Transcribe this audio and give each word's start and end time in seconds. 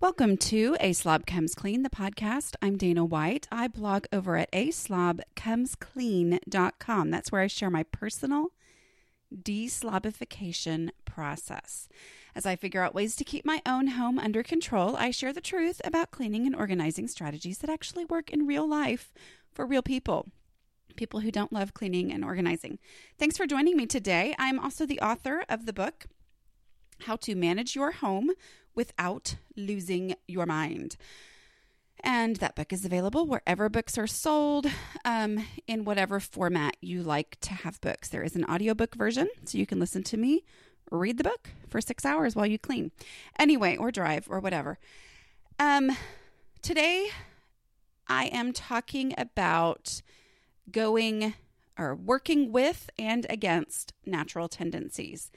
Welcome 0.00 0.36
to 0.36 0.76
A 0.78 0.92
Slob 0.92 1.26
Comes 1.26 1.56
Clean, 1.56 1.82
the 1.82 1.90
podcast. 1.90 2.54
I'm 2.62 2.76
Dana 2.76 3.04
White. 3.04 3.48
I 3.50 3.66
blog 3.66 4.06
over 4.12 4.36
at 4.36 4.52
aslobcomesclean.com. 4.52 7.10
That's 7.10 7.32
where 7.32 7.40
I 7.40 7.48
share 7.48 7.68
my 7.68 7.82
personal 7.82 8.52
deslobification 9.34 10.90
process. 11.04 11.88
As 12.36 12.46
I 12.46 12.54
figure 12.54 12.80
out 12.80 12.94
ways 12.94 13.16
to 13.16 13.24
keep 13.24 13.44
my 13.44 13.60
own 13.66 13.88
home 13.88 14.20
under 14.20 14.44
control, 14.44 14.94
I 14.94 15.10
share 15.10 15.32
the 15.32 15.40
truth 15.40 15.80
about 15.84 16.12
cleaning 16.12 16.46
and 16.46 16.54
organizing 16.54 17.08
strategies 17.08 17.58
that 17.58 17.68
actually 17.68 18.04
work 18.04 18.30
in 18.30 18.46
real 18.46 18.68
life 18.68 19.12
for 19.50 19.66
real 19.66 19.82
people. 19.82 20.28
People 20.94 21.18
who 21.20 21.32
don't 21.32 21.52
love 21.52 21.74
cleaning 21.74 22.12
and 22.12 22.24
organizing. 22.24 22.78
Thanks 23.18 23.36
for 23.36 23.48
joining 23.48 23.76
me 23.76 23.86
today. 23.86 24.36
I'm 24.38 24.60
also 24.60 24.86
the 24.86 25.00
author 25.00 25.44
of 25.48 25.66
the 25.66 25.72
book, 25.72 26.06
How 27.00 27.16
to 27.16 27.34
Manage 27.34 27.74
Your 27.74 27.90
Home 27.90 28.30
Without 28.78 29.34
Losing 29.56 30.14
Your 30.28 30.46
Mind. 30.46 30.96
And 32.04 32.36
that 32.36 32.54
book 32.54 32.72
is 32.72 32.84
available 32.84 33.26
wherever 33.26 33.68
books 33.68 33.98
are 33.98 34.06
sold, 34.06 34.68
um, 35.04 35.44
in 35.66 35.84
whatever 35.84 36.20
format 36.20 36.76
you 36.80 37.02
like 37.02 37.38
to 37.40 37.54
have 37.54 37.80
books. 37.80 38.08
There 38.08 38.22
is 38.22 38.36
an 38.36 38.44
audiobook 38.44 38.94
version, 38.94 39.26
so 39.44 39.58
you 39.58 39.66
can 39.66 39.80
listen 39.80 40.04
to 40.04 40.16
me 40.16 40.44
read 40.92 41.18
the 41.18 41.24
book 41.24 41.50
for 41.66 41.80
six 41.80 42.04
hours 42.04 42.36
while 42.36 42.46
you 42.46 42.56
clean. 42.56 42.92
Anyway, 43.36 43.76
or 43.76 43.90
drive 43.90 44.28
or 44.30 44.38
whatever. 44.38 44.78
Um, 45.58 45.90
today, 46.62 47.08
I 48.06 48.26
am 48.26 48.52
talking 48.52 49.12
about 49.18 50.02
going 50.70 51.34
or 51.76 51.96
working 51.96 52.52
with 52.52 52.90
and 52.96 53.26
against 53.28 53.92
natural 54.06 54.48
tendencies. 54.48 55.32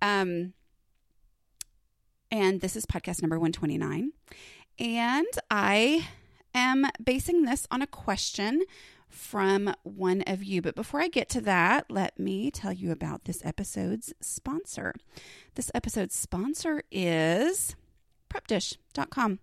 Um, 0.00 0.54
and 2.30 2.60
this 2.60 2.76
is 2.76 2.86
podcast 2.86 3.22
number 3.22 3.38
129. 3.38 4.12
And 4.78 5.26
I 5.50 6.08
am 6.54 6.86
basing 7.02 7.42
this 7.44 7.66
on 7.70 7.82
a 7.82 7.86
question 7.86 8.62
from 9.08 9.74
one 9.82 10.22
of 10.26 10.44
you. 10.44 10.62
But 10.62 10.74
before 10.74 11.00
I 11.00 11.08
get 11.08 11.28
to 11.30 11.40
that, 11.42 11.90
let 11.90 12.18
me 12.18 12.50
tell 12.50 12.72
you 12.72 12.92
about 12.92 13.24
this 13.24 13.44
episode's 13.44 14.12
sponsor. 14.20 14.94
This 15.54 15.70
episode's 15.74 16.14
sponsor 16.14 16.82
is 16.90 17.74
prepdish.com. 18.30 19.40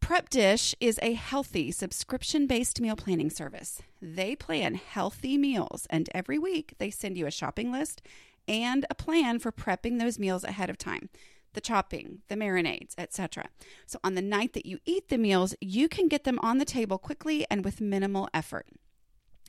Prep 0.00 0.30
Dish 0.30 0.74
is 0.80 0.98
a 1.02 1.12
healthy 1.12 1.70
subscription 1.70 2.46
based 2.46 2.80
meal 2.80 2.96
planning 2.96 3.28
service. 3.28 3.82
They 4.00 4.34
plan 4.34 4.74
healthy 4.74 5.36
meals, 5.36 5.86
and 5.90 6.08
every 6.14 6.38
week 6.38 6.74
they 6.78 6.90
send 6.90 7.18
you 7.18 7.26
a 7.26 7.30
shopping 7.30 7.70
list 7.70 8.00
and 8.48 8.86
a 8.90 8.94
plan 8.94 9.38
for 9.38 9.52
prepping 9.52 9.98
those 9.98 10.18
meals 10.18 10.44
ahead 10.44 10.70
of 10.70 10.78
time 10.78 11.08
the 11.54 11.60
chopping, 11.62 12.20
the 12.28 12.36
marinades, 12.36 12.94
etc. 12.98 13.48
So 13.86 13.98
on 14.04 14.14
the 14.14 14.22
night 14.22 14.52
that 14.52 14.66
you 14.66 14.78
eat 14.84 15.08
the 15.08 15.18
meals, 15.18 15.54
you 15.60 15.88
can 15.88 16.06
get 16.06 16.24
them 16.24 16.38
on 16.40 16.58
the 16.58 16.64
table 16.64 16.98
quickly 16.98 17.46
and 17.50 17.64
with 17.64 17.80
minimal 17.80 18.28
effort. 18.34 18.66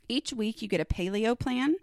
Each 0.08 0.32
week 0.32 0.60
you 0.60 0.66
get 0.66 0.80
a 0.80 0.84
paleo 0.84 1.38
plan, 1.38 1.76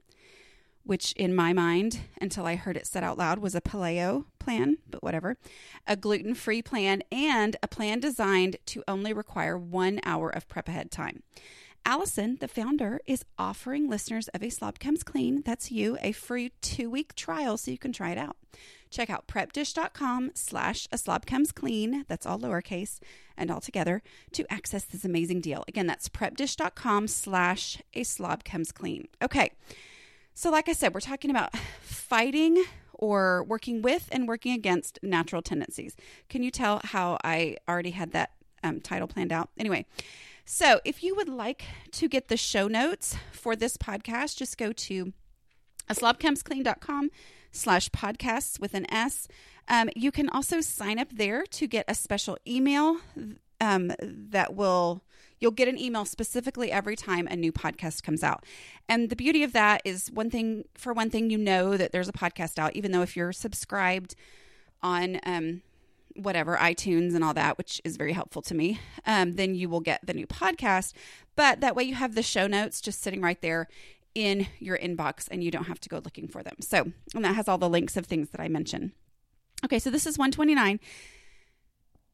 which 0.83 1.13
in 1.13 1.35
my 1.35 1.53
mind, 1.53 1.99
until 2.19 2.45
I 2.45 2.55
heard 2.55 2.75
it 2.75 2.87
said 2.87 3.03
out 3.03 3.17
loud, 3.17 3.39
was 3.39 3.55
a 3.55 3.61
paleo 3.61 4.25
plan, 4.39 4.79
but 4.89 5.03
whatever, 5.03 5.37
a 5.85 5.95
gluten 5.95 6.33
free 6.33 6.61
plan, 6.61 7.03
and 7.11 7.55
a 7.61 7.67
plan 7.67 7.99
designed 7.99 8.57
to 8.65 8.83
only 8.87 9.13
require 9.13 9.57
one 9.57 9.99
hour 10.03 10.29
of 10.29 10.47
prep 10.47 10.67
ahead 10.67 10.91
time. 10.91 11.23
Allison, 11.87 12.35
the 12.41 12.49
founder, 12.49 12.99
is 13.05 13.23
offering 13.39 13.89
listeners 13.89 14.27
of 14.33 14.43
A 14.43 14.49
Slob 14.49 14.77
Comes 14.77 15.03
Clean, 15.03 15.41
that's 15.45 15.71
you, 15.71 15.97
a 16.01 16.11
free 16.11 16.51
two 16.61 16.89
week 16.89 17.15
trial 17.15 17.55
so 17.55 17.71
you 17.71 17.77
can 17.77 17.93
try 17.93 18.11
it 18.11 18.17
out. 18.17 18.35
Check 18.89 19.09
out 19.09 19.25
prepdish.com 19.25 20.31
slash 20.33 20.89
a 20.91 20.97
slob 20.97 21.25
comes 21.25 21.53
clean, 21.53 22.03
that's 22.09 22.25
all 22.25 22.39
lowercase 22.39 22.99
and 23.37 23.49
all 23.49 23.61
together, 23.61 24.03
to 24.33 24.45
access 24.51 24.83
this 24.83 25.05
amazing 25.05 25.39
deal. 25.39 25.63
Again, 25.69 25.87
that's 25.87 26.09
prepdish.com 26.09 27.07
slash 27.07 27.81
a 27.93 28.03
slob 28.03 28.43
comes 28.43 28.73
clean. 28.73 29.07
Okay, 29.21 29.53
so 30.33 30.51
like 30.51 30.67
I 30.67 30.73
said, 30.73 30.93
we're 30.93 30.99
talking 30.99 31.31
about 31.31 31.55
fighting 31.81 32.65
or 32.91 33.45
working 33.45 33.81
with 33.81 34.09
and 34.11 34.27
working 34.27 34.51
against 34.51 34.99
natural 35.01 35.41
tendencies. 35.41 35.95
Can 36.27 36.43
you 36.43 36.51
tell 36.51 36.81
how 36.83 37.17
I 37.23 37.55
already 37.69 37.91
had 37.91 38.11
that 38.11 38.31
um, 38.61 38.81
title 38.81 39.07
planned 39.07 39.31
out? 39.31 39.51
Anyway, 39.57 39.85
so 40.49 40.79
if 40.85 41.03
you 41.03 41.13
would 41.13 41.27
like 41.27 41.65
to 41.91 42.07
get 42.07 42.29
the 42.29 42.37
show 42.37 42.69
notes 42.69 43.17
for 43.33 43.53
this 43.53 43.75
podcast, 43.75 44.37
just 44.37 44.57
go 44.57 44.71
to 44.71 45.11
aslobcomesclean.com 45.89 47.09
slash 47.51 47.89
podcasts 47.89 48.57
with 48.57 48.73
an 48.73 48.89
S. 48.89 49.27
Um, 49.67 49.89
you 49.93 50.09
can 50.09 50.29
also 50.29 50.61
sign 50.61 50.99
up 50.99 51.09
there 51.11 51.43
to 51.43 51.67
get 51.67 51.83
a 51.89 51.93
special 51.93 52.37
email 52.47 52.95
um, 53.59 53.91
that 53.99 54.55
will 54.55 55.03
you'll 55.41 55.51
get 55.51 55.67
an 55.67 55.77
email 55.77 56.05
specifically 56.05 56.71
every 56.71 56.95
time 56.95 57.27
a 57.27 57.35
new 57.35 57.51
podcast 57.51 58.01
comes 58.01 58.23
out. 58.23 58.45
And 58.87 59.09
the 59.09 59.17
beauty 59.17 59.43
of 59.43 59.51
that 59.51 59.81
is 59.83 60.09
one 60.13 60.29
thing 60.29 60.63
for 60.75 60.93
one 60.93 61.09
thing 61.09 61.29
you 61.29 61.37
know 61.37 61.75
that 61.75 61.91
there's 61.91 62.07
a 62.07 62.13
podcast 62.13 62.57
out, 62.57 62.73
even 62.73 62.93
though 62.93 63.01
if 63.01 63.17
you're 63.17 63.33
subscribed 63.33 64.15
on 64.81 65.19
um, 65.25 65.61
whatever 66.17 66.57
iTunes 66.57 67.15
and 67.15 67.23
all 67.23 67.33
that, 67.33 67.57
which 67.57 67.81
is 67.83 67.97
very 67.97 68.13
helpful 68.13 68.41
to 68.43 68.55
me, 68.55 68.79
um, 69.05 69.35
then 69.35 69.55
you 69.55 69.69
will 69.69 69.79
get 69.79 70.05
the 70.05 70.13
new 70.13 70.27
podcast. 70.27 70.93
But 71.35 71.61
that 71.61 71.75
way 71.75 71.83
you 71.83 71.95
have 71.95 72.15
the 72.15 72.23
show 72.23 72.47
notes 72.47 72.81
just 72.81 73.01
sitting 73.01 73.21
right 73.21 73.41
there 73.41 73.67
in 74.15 74.47
your 74.59 74.77
inbox 74.77 75.27
and 75.29 75.43
you 75.43 75.51
don't 75.51 75.65
have 75.65 75.79
to 75.81 75.89
go 75.89 76.01
looking 76.03 76.27
for 76.27 76.41
them. 76.41 76.55
So, 76.59 76.91
and 77.13 77.23
that 77.23 77.35
has 77.35 77.47
all 77.47 77.59
the 77.59 77.69
links 77.69 77.95
of 77.95 78.07
things 78.07 78.29
that 78.31 78.41
I 78.41 78.47
mentioned. 78.47 78.91
Okay, 79.63 79.79
so 79.79 79.89
this 79.89 80.05
is 80.05 80.17
129 80.17 80.79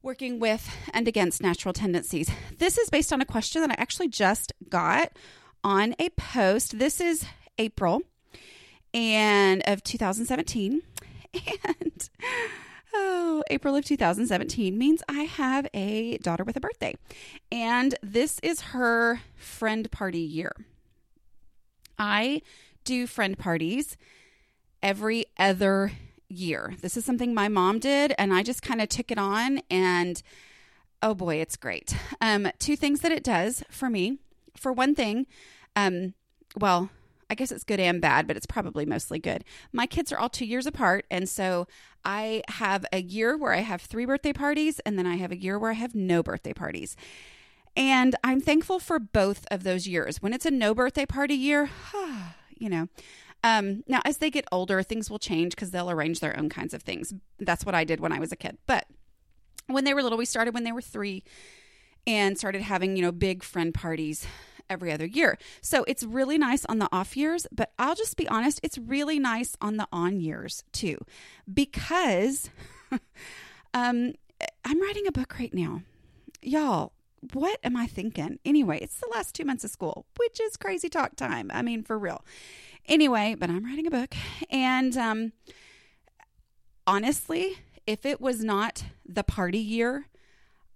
working 0.01 0.37
with 0.37 0.69
and 0.93 1.07
against 1.07 1.41
natural 1.41 1.73
tendencies. 1.73 2.29
This 2.57 2.77
is 2.77 2.89
based 2.89 3.13
on 3.13 3.21
a 3.21 3.25
question 3.25 3.61
that 3.61 3.71
I 3.71 3.81
actually 3.81 4.09
just 4.09 4.51
got 4.69 5.13
on 5.63 5.95
a 5.97 6.09
post. 6.09 6.77
This 6.77 6.99
is 6.99 7.25
April 7.57 8.01
and 8.93 9.63
of 9.65 9.81
2017 9.83 10.81
and 11.33 12.09
oh, 12.93 13.43
April 13.49 13.75
of 13.75 13.85
2017 13.85 14.77
means 14.77 15.03
I 15.07 15.23
have 15.23 15.67
a 15.73 16.17
daughter 16.19 16.43
with 16.43 16.55
a 16.57 16.59
birthday. 16.59 16.95
And 17.51 17.95
this 18.01 18.39
is 18.43 18.61
her 18.61 19.21
friend 19.35 19.89
party 19.91 20.19
year. 20.19 20.53
I 21.97 22.41
do 22.83 23.07
friend 23.07 23.37
parties 23.37 23.97
every 24.81 25.25
other 25.37 25.91
year. 26.27 26.75
This 26.81 26.97
is 26.97 27.05
something 27.05 27.33
my 27.33 27.47
mom 27.47 27.79
did, 27.79 28.13
and 28.17 28.33
I 28.33 28.43
just 28.43 28.61
kind 28.61 28.81
of 28.81 28.89
took 28.89 29.11
it 29.11 29.17
on, 29.17 29.61
and 29.69 30.21
oh 31.01 31.13
boy, 31.13 31.35
it's 31.35 31.55
great. 31.55 31.95
Um, 32.21 32.49
two 32.59 32.75
things 32.75 33.01
that 33.01 33.11
it 33.11 33.23
does 33.23 33.63
for 33.69 33.89
me. 33.89 34.19
For 34.55 34.71
one 34.71 34.95
thing, 34.95 35.25
um, 35.75 36.13
well, 36.57 36.89
I 37.33 37.35
guess 37.35 37.51
it's 37.51 37.63
good 37.63 37.79
and 37.79 37.99
bad, 37.99 38.27
but 38.27 38.37
it's 38.37 38.45
probably 38.45 38.85
mostly 38.85 39.17
good. 39.17 39.43
My 39.71 39.87
kids 39.87 40.11
are 40.11 40.19
all 40.19 40.29
two 40.29 40.45
years 40.45 40.67
apart, 40.67 41.07
and 41.09 41.27
so 41.27 41.65
I 42.05 42.43
have 42.47 42.85
a 42.93 43.01
year 43.01 43.35
where 43.35 43.53
I 43.53 43.61
have 43.61 43.81
three 43.81 44.05
birthday 44.05 44.33
parties, 44.33 44.79
and 44.81 44.99
then 44.99 45.07
I 45.07 45.15
have 45.15 45.31
a 45.31 45.35
year 45.35 45.57
where 45.57 45.71
I 45.71 45.73
have 45.73 45.95
no 45.95 46.21
birthday 46.21 46.53
parties. 46.53 46.95
And 47.75 48.15
I'm 48.23 48.39
thankful 48.39 48.77
for 48.79 48.99
both 48.99 49.47
of 49.49 49.63
those 49.63 49.87
years. 49.87 50.21
When 50.21 50.31
it's 50.31 50.45
a 50.45 50.51
no 50.51 50.75
birthday 50.75 51.07
party 51.07 51.33
year, 51.33 51.71
you 52.59 52.69
know. 52.69 52.87
Um, 53.43 53.83
now, 53.87 54.01
as 54.05 54.19
they 54.19 54.29
get 54.29 54.45
older, 54.51 54.83
things 54.83 55.09
will 55.09 55.17
change 55.17 55.55
because 55.55 55.71
they'll 55.71 55.89
arrange 55.89 56.19
their 56.19 56.37
own 56.37 56.49
kinds 56.49 56.75
of 56.75 56.83
things. 56.83 57.15
That's 57.39 57.65
what 57.65 57.73
I 57.73 57.83
did 57.83 57.99
when 57.99 58.11
I 58.11 58.19
was 58.19 58.31
a 58.31 58.35
kid. 58.35 58.59
But 58.67 58.85
when 59.65 59.85
they 59.85 59.95
were 59.95 60.03
little, 60.03 60.19
we 60.19 60.25
started 60.25 60.53
when 60.53 60.65
they 60.65 60.71
were 60.71 60.81
three 60.81 61.23
and 62.05 62.37
started 62.37 62.61
having, 62.61 62.95
you 62.95 63.01
know, 63.01 63.11
big 63.11 63.41
friend 63.41 63.73
parties 63.73 64.27
every 64.73 64.91
other 64.91 65.05
year. 65.05 65.37
So 65.61 65.85
it's 65.87 66.03
really 66.03 66.37
nice 66.37 66.65
on 66.65 66.79
the 66.79 66.89
off 66.91 67.15
years, 67.15 67.47
but 67.51 67.71
I'll 67.79 67.95
just 67.95 68.17
be 68.17 68.27
honest, 68.27 68.59
it's 68.63 68.77
really 68.77 69.19
nice 69.19 69.55
on 69.61 69.77
the 69.77 69.87
on 69.91 70.19
years 70.19 70.63
too, 70.73 70.97
because 71.51 72.49
um, 73.73 74.13
I'm 74.65 74.81
writing 74.81 75.07
a 75.07 75.11
book 75.11 75.35
right 75.39 75.53
now. 75.53 75.83
Y'all, 76.41 76.91
what 77.31 77.59
am 77.63 77.77
I 77.77 77.87
thinking? 77.87 78.39
Anyway, 78.43 78.79
it's 78.81 78.99
the 78.99 79.09
last 79.13 79.33
two 79.33 79.45
months 79.45 79.63
of 79.63 79.71
school, 79.71 80.05
which 80.17 80.41
is 80.41 80.57
crazy 80.57 80.89
talk 80.89 81.15
time. 81.15 81.49
I 81.53 81.61
mean, 81.61 81.83
for 81.83 81.97
real. 81.97 82.25
Anyway, 82.87 83.35
but 83.39 83.49
I'm 83.49 83.63
writing 83.63 83.87
a 83.87 83.91
book. 83.91 84.13
And 84.49 84.97
um, 84.97 85.31
honestly, 86.85 87.57
if 87.87 88.05
it 88.05 88.19
was 88.19 88.43
not 88.43 88.83
the 89.05 89.23
party 89.23 89.59
year, 89.59 90.07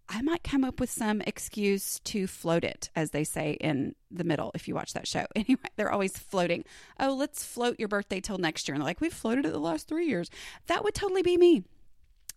I 0.10 0.22
might 0.22 0.44
come 0.44 0.64
up 0.64 0.80
with 0.80 0.90
some 0.90 1.22
excuse 1.22 2.00
to 2.06 2.28
float 2.28 2.64
it, 2.64 2.90
as 2.96 3.12
they 3.12 3.24
say 3.24 3.58
in 3.60 3.96
the 4.10 4.24
middle, 4.24 4.52
if 4.56 4.68
you 4.68 4.76
watch 4.76 4.94
that 4.94 5.08
show. 5.08 5.26
Anyway, 5.36 5.60
they're 5.76 5.92
always 5.92 6.18
floating. 6.18 6.64
Oh, 7.00 7.14
let's 7.14 7.44
float 7.44 7.80
your 7.80 7.88
birthday 7.88 8.20
till 8.20 8.38
next 8.38 8.68
year. 8.68 8.74
And 8.76 8.82
they're 8.82 8.88
like, 8.88 9.02
we've 9.02 9.14
floated 9.14 9.46
it 9.46 9.52
the 9.52 9.60
last 9.60 9.88
three 9.88 10.08
years. 10.08 10.30
That 10.68 10.84
would 10.84 10.94
totally 10.94 11.22
be 11.22 11.38
me. 11.38 11.64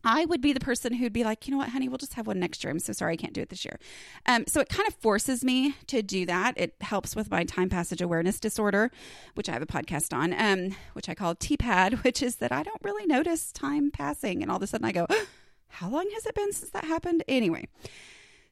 I 0.03 0.25
would 0.25 0.41
be 0.41 0.53
the 0.53 0.61
person 0.61 0.95
who'd 0.95 1.13
be 1.13 1.25
like, 1.25 1.47
you 1.47 1.53
know 1.53 1.59
what, 1.59 1.71
honey, 1.71 1.89
we'll 1.89 1.99
just 1.99 2.15
have 2.15 2.27
one 2.27 2.41
next 2.41 2.65
year. 2.65 2.71
I'm 2.71 2.79
so 2.79 2.93
sorry 2.93 3.15
I 3.15 3.17
can't 3.17 3.35
do 3.35 3.43
it 3.43 3.51
this 3.51 3.65
year. 3.65 3.79
Um, 4.27 4.45
so 4.47 4.61
it 4.61 4.69
kind 4.69 4.89
of 4.89 4.95
forces 4.95 5.45
me 5.45 5.75
to 5.89 6.03
do 6.03 6.25
that. 6.27 6.55
It 6.57 6.75
helps 6.81 7.15
with 7.15 7.31
my 7.31 7.45
time 7.45 7.69
passage 7.69 8.01
awareness 8.01 8.41
disorder, 8.41 8.91
which 9.35 9.49
I 9.49 9.53
have 9.53 9.63
a 9.63 9.67
podcast 9.67 10.17
on, 10.17 10.33
um, 10.33 10.75
which 10.95 11.09
I 11.09 11.15
call 11.15 11.35
TPAD, 11.35 11.99
which 12.05 12.23
is 12.23 12.37
that 12.37 12.53
I 12.53 12.63
don't 12.63 12.83
really 12.83 13.07
notice 13.07 13.53
time 13.53 13.91
passing. 13.91 14.43
And 14.43 14.51
all 14.51 14.57
of 14.57 14.63
a 14.63 14.67
sudden 14.67 14.87
I 14.87 14.93
go, 14.93 15.07
how 15.71 15.89
long 15.89 16.09
has 16.15 16.27
it 16.27 16.35
been 16.35 16.53
since 16.53 16.71
that 16.71 16.85
happened? 16.85 17.25
Anyway, 17.29 17.67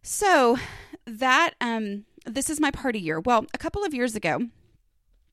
so 0.02 0.56
that 1.06 1.54
um 1.60 2.04
this 2.26 2.50
is 2.50 2.60
my 2.60 2.70
party 2.70 3.00
year. 3.00 3.20
Well, 3.20 3.46
a 3.54 3.58
couple 3.58 3.84
of 3.84 3.94
years 3.94 4.14
ago, 4.14 4.48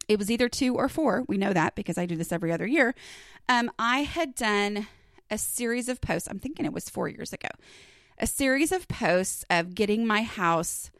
it 0.08 0.20
was 0.20 0.32
either 0.32 0.50
two 0.50 0.76
or 0.76 0.88
four. 0.88 1.24
We 1.28 1.38
know 1.38 1.54
that 1.54 1.76
because 1.76 1.98
I 1.98 2.06
do 2.06 2.16
this 2.16 2.32
every 2.32 2.52
other 2.52 2.68
year. 2.68 2.96
Um, 3.50 3.72
I 3.78 4.00
had 4.00 4.36
done 4.36 4.88
a 5.30 5.38
series 5.38 5.90
of 5.90 6.02
posts. 6.02 6.28
I'm 6.30 6.40
thinking 6.40 6.66
it 6.66 6.74
was 6.74 6.90
four 6.90 7.10
years 7.10 7.34
ago. 7.34 7.50
A 8.18 8.28
series 8.28 8.72
of 8.72 8.88
posts 8.88 9.44
of 9.50 9.76
getting 9.76 10.06
my 10.06 10.22
house 10.22 10.92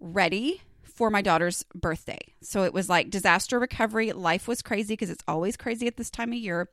ready 0.00 0.62
for 0.82 1.10
my 1.10 1.20
daughter's 1.20 1.64
birthday. 1.74 2.20
So 2.40 2.62
it 2.62 2.72
was 2.72 2.88
like 2.88 3.10
disaster 3.10 3.58
recovery. 3.58 4.12
Life 4.12 4.46
was 4.46 4.62
crazy 4.62 4.94
because 4.94 5.10
it's 5.10 5.24
always 5.26 5.56
crazy 5.56 5.86
at 5.86 5.96
this 5.96 6.10
time 6.10 6.32
of 6.32 6.38
year. 6.38 6.68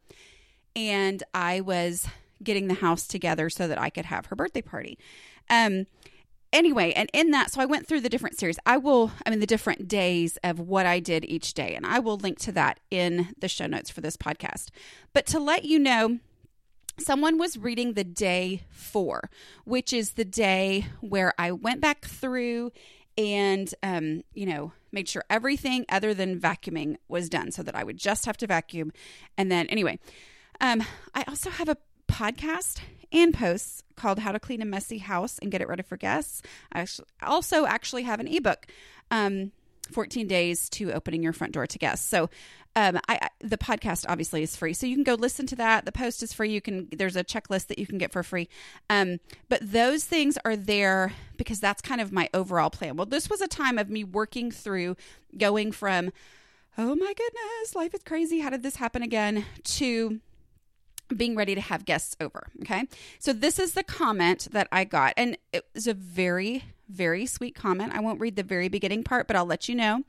And 0.76 1.24
I 1.34 1.62
was 1.62 2.08
getting 2.44 2.68
the 2.68 2.76
house 2.76 3.08
together 3.08 3.50
so 3.50 3.68
that 3.68 3.80
I 3.80 3.90
could 3.90 4.06
have 4.06 4.28
her 4.28 4.36
birthday 4.36 4.62
party. 4.62 4.98
Um, 5.50 5.86
anyway, 6.54 6.94
and 6.94 7.10
in 7.14 7.32
that, 7.32 7.52
so 7.52 7.62
I 7.62 7.66
went 7.66 7.88
through 7.88 8.02
the 8.02 8.10
different 8.10 8.38
series. 8.38 8.60
I 8.66 8.78
will, 8.78 9.12
I 9.26 9.30
mean, 9.30 9.40
the 9.40 9.46
different 9.46 9.88
days 9.88 10.38
of 10.44 10.60
what 10.60 10.86
I 10.86 11.00
did 11.00 11.26
each 11.26 11.54
day, 11.54 11.76
and 11.76 11.86
I 11.86 12.00
will 12.00 12.18
link 12.18 12.40
to 12.40 12.52
that 12.54 12.80
in 12.90 13.34
the 13.40 13.48
show 13.48 13.68
notes 13.68 13.90
for 13.90 14.02
this 14.02 14.18
podcast. 14.18 14.70
But 15.14 15.26
to 15.28 15.40
let 15.40 15.66
you 15.66 15.80
know, 15.80 16.20
someone 17.00 17.38
was 17.38 17.58
reading 17.58 17.94
the 17.94 18.04
day 18.04 18.64
four, 18.70 19.30
which 19.66 19.94
is 19.94 20.14
the 20.14 20.26
day 20.26 20.88
where 21.00 21.34
I 21.38 21.52
went 21.52 21.82
back 21.82 22.06
through 22.06 22.72
and, 23.18 23.74
um, 23.84 24.24
you 24.34 24.46
know, 24.46 24.74
made 24.92 25.08
sure 25.08 25.24
everything 25.30 25.86
other 25.90 26.14
than 26.14 26.40
vacuuming 26.40 26.98
was 27.08 27.30
done 27.30 27.52
so 27.52 27.64
that 27.64 27.76
I 27.76 27.84
would 27.84 27.98
just 27.98 28.26
have 28.26 28.38
to 28.38 28.48
vacuum. 28.48 28.92
And 29.38 29.52
then, 29.52 29.68
anyway, 29.68 30.00
um, 30.60 30.84
I 31.14 31.24
also 31.28 31.50
have 31.50 31.70
a 31.70 31.78
podcast 32.22 32.82
and 33.12 33.34
posts 33.34 33.82
called 33.96 34.20
How 34.20 34.32
to 34.32 34.40
Clean 34.40 34.62
a 34.62 34.66
Messy 34.66 35.00
House 35.00 35.40
and 35.42 35.52
Get 35.52 35.60
It 35.60 35.68
Ready 35.68 35.82
for 35.82 35.98
Guests. 35.98 36.44
I 36.72 36.86
also 37.24 37.66
actually 37.66 38.04
have 38.04 38.20
an 38.20 38.28
ebook, 38.28 38.68
um, 39.10 39.52
14 39.92 40.28
Days 40.28 40.70
to 40.70 40.94
Opening 40.94 41.24
Your 41.24 41.34
Front 41.34 41.54
Door 41.54 41.66
to 41.68 41.80
Guests. 41.80 42.08
So, 42.08 42.30
um, 42.76 42.98
I, 43.10 43.18
I, 43.24 43.30
the 43.40 43.58
podcast 43.58 44.06
obviously 44.08 44.44
is 44.44 44.56
free, 44.56 44.74
so 44.74 44.86
you 44.86 44.96
can 44.96 45.04
go 45.04 45.16
listen 45.16 45.48
to 45.48 45.56
that. 45.56 45.86
The 45.86 45.92
post 45.92 46.22
is 46.22 46.32
free. 46.32 46.52
You 46.52 46.62
can 46.62 46.90
there's 46.92 47.16
a 47.16 47.24
checklist 47.24 47.68
that 47.68 47.80
you 47.80 47.88
can 47.88 47.98
get 47.98 48.12
for 48.12 48.22
free. 48.22 48.48
Um, 48.88 49.20
but 49.50 49.60
those 49.64 50.06
things 50.06 50.38
are 50.46 50.56
there 50.56 51.14
because 51.38 51.60
that's 51.60 51.82
kind 51.82 52.02
of 52.02 52.12
my 52.12 52.30
overall 52.36 52.70
plan. 52.70 52.98
Well, 52.98 53.08
this 53.08 53.32
was 53.32 53.42
a 53.42 53.48
time 53.48 53.80
of 53.80 53.90
me 53.90 54.04
working 54.04 54.52
through 54.52 54.96
going 55.36 55.72
from, 55.72 56.12
oh 56.78 56.96
my 56.96 57.14
goodness, 57.14 57.76
life 57.76 57.96
is 57.96 58.04
crazy. 58.04 58.42
How 58.42 58.52
did 58.52 58.62
this 58.62 58.76
happen 58.76 59.02
again? 59.02 59.44
To 59.64 60.22
being 61.18 61.36
ready 61.36 61.56
to 61.56 61.62
have 61.62 61.86
guests 61.86 62.16
over. 62.20 62.48
Okay. 62.62 62.88
So 63.20 63.34
this 63.34 63.60
is 63.60 63.74
the 63.74 63.84
comment 63.84 64.48
that 64.52 64.68
I 64.72 64.84
got. 64.84 65.14
And 65.18 65.38
it 65.52 65.66
was 65.74 65.88
a 65.88 65.94
very, 65.94 66.64
very 66.90 67.26
sweet 67.26 67.56
comment. 67.56 67.94
I 67.94 68.00
won't 68.00 68.20
read 68.20 68.36
the 68.36 68.44
very 68.44 68.70
beginning 68.70 69.04
part, 69.04 69.28
but 69.28 69.36
I'll 69.36 69.46
let 69.46 69.70
you 69.70 69.76
know 69.76 70.04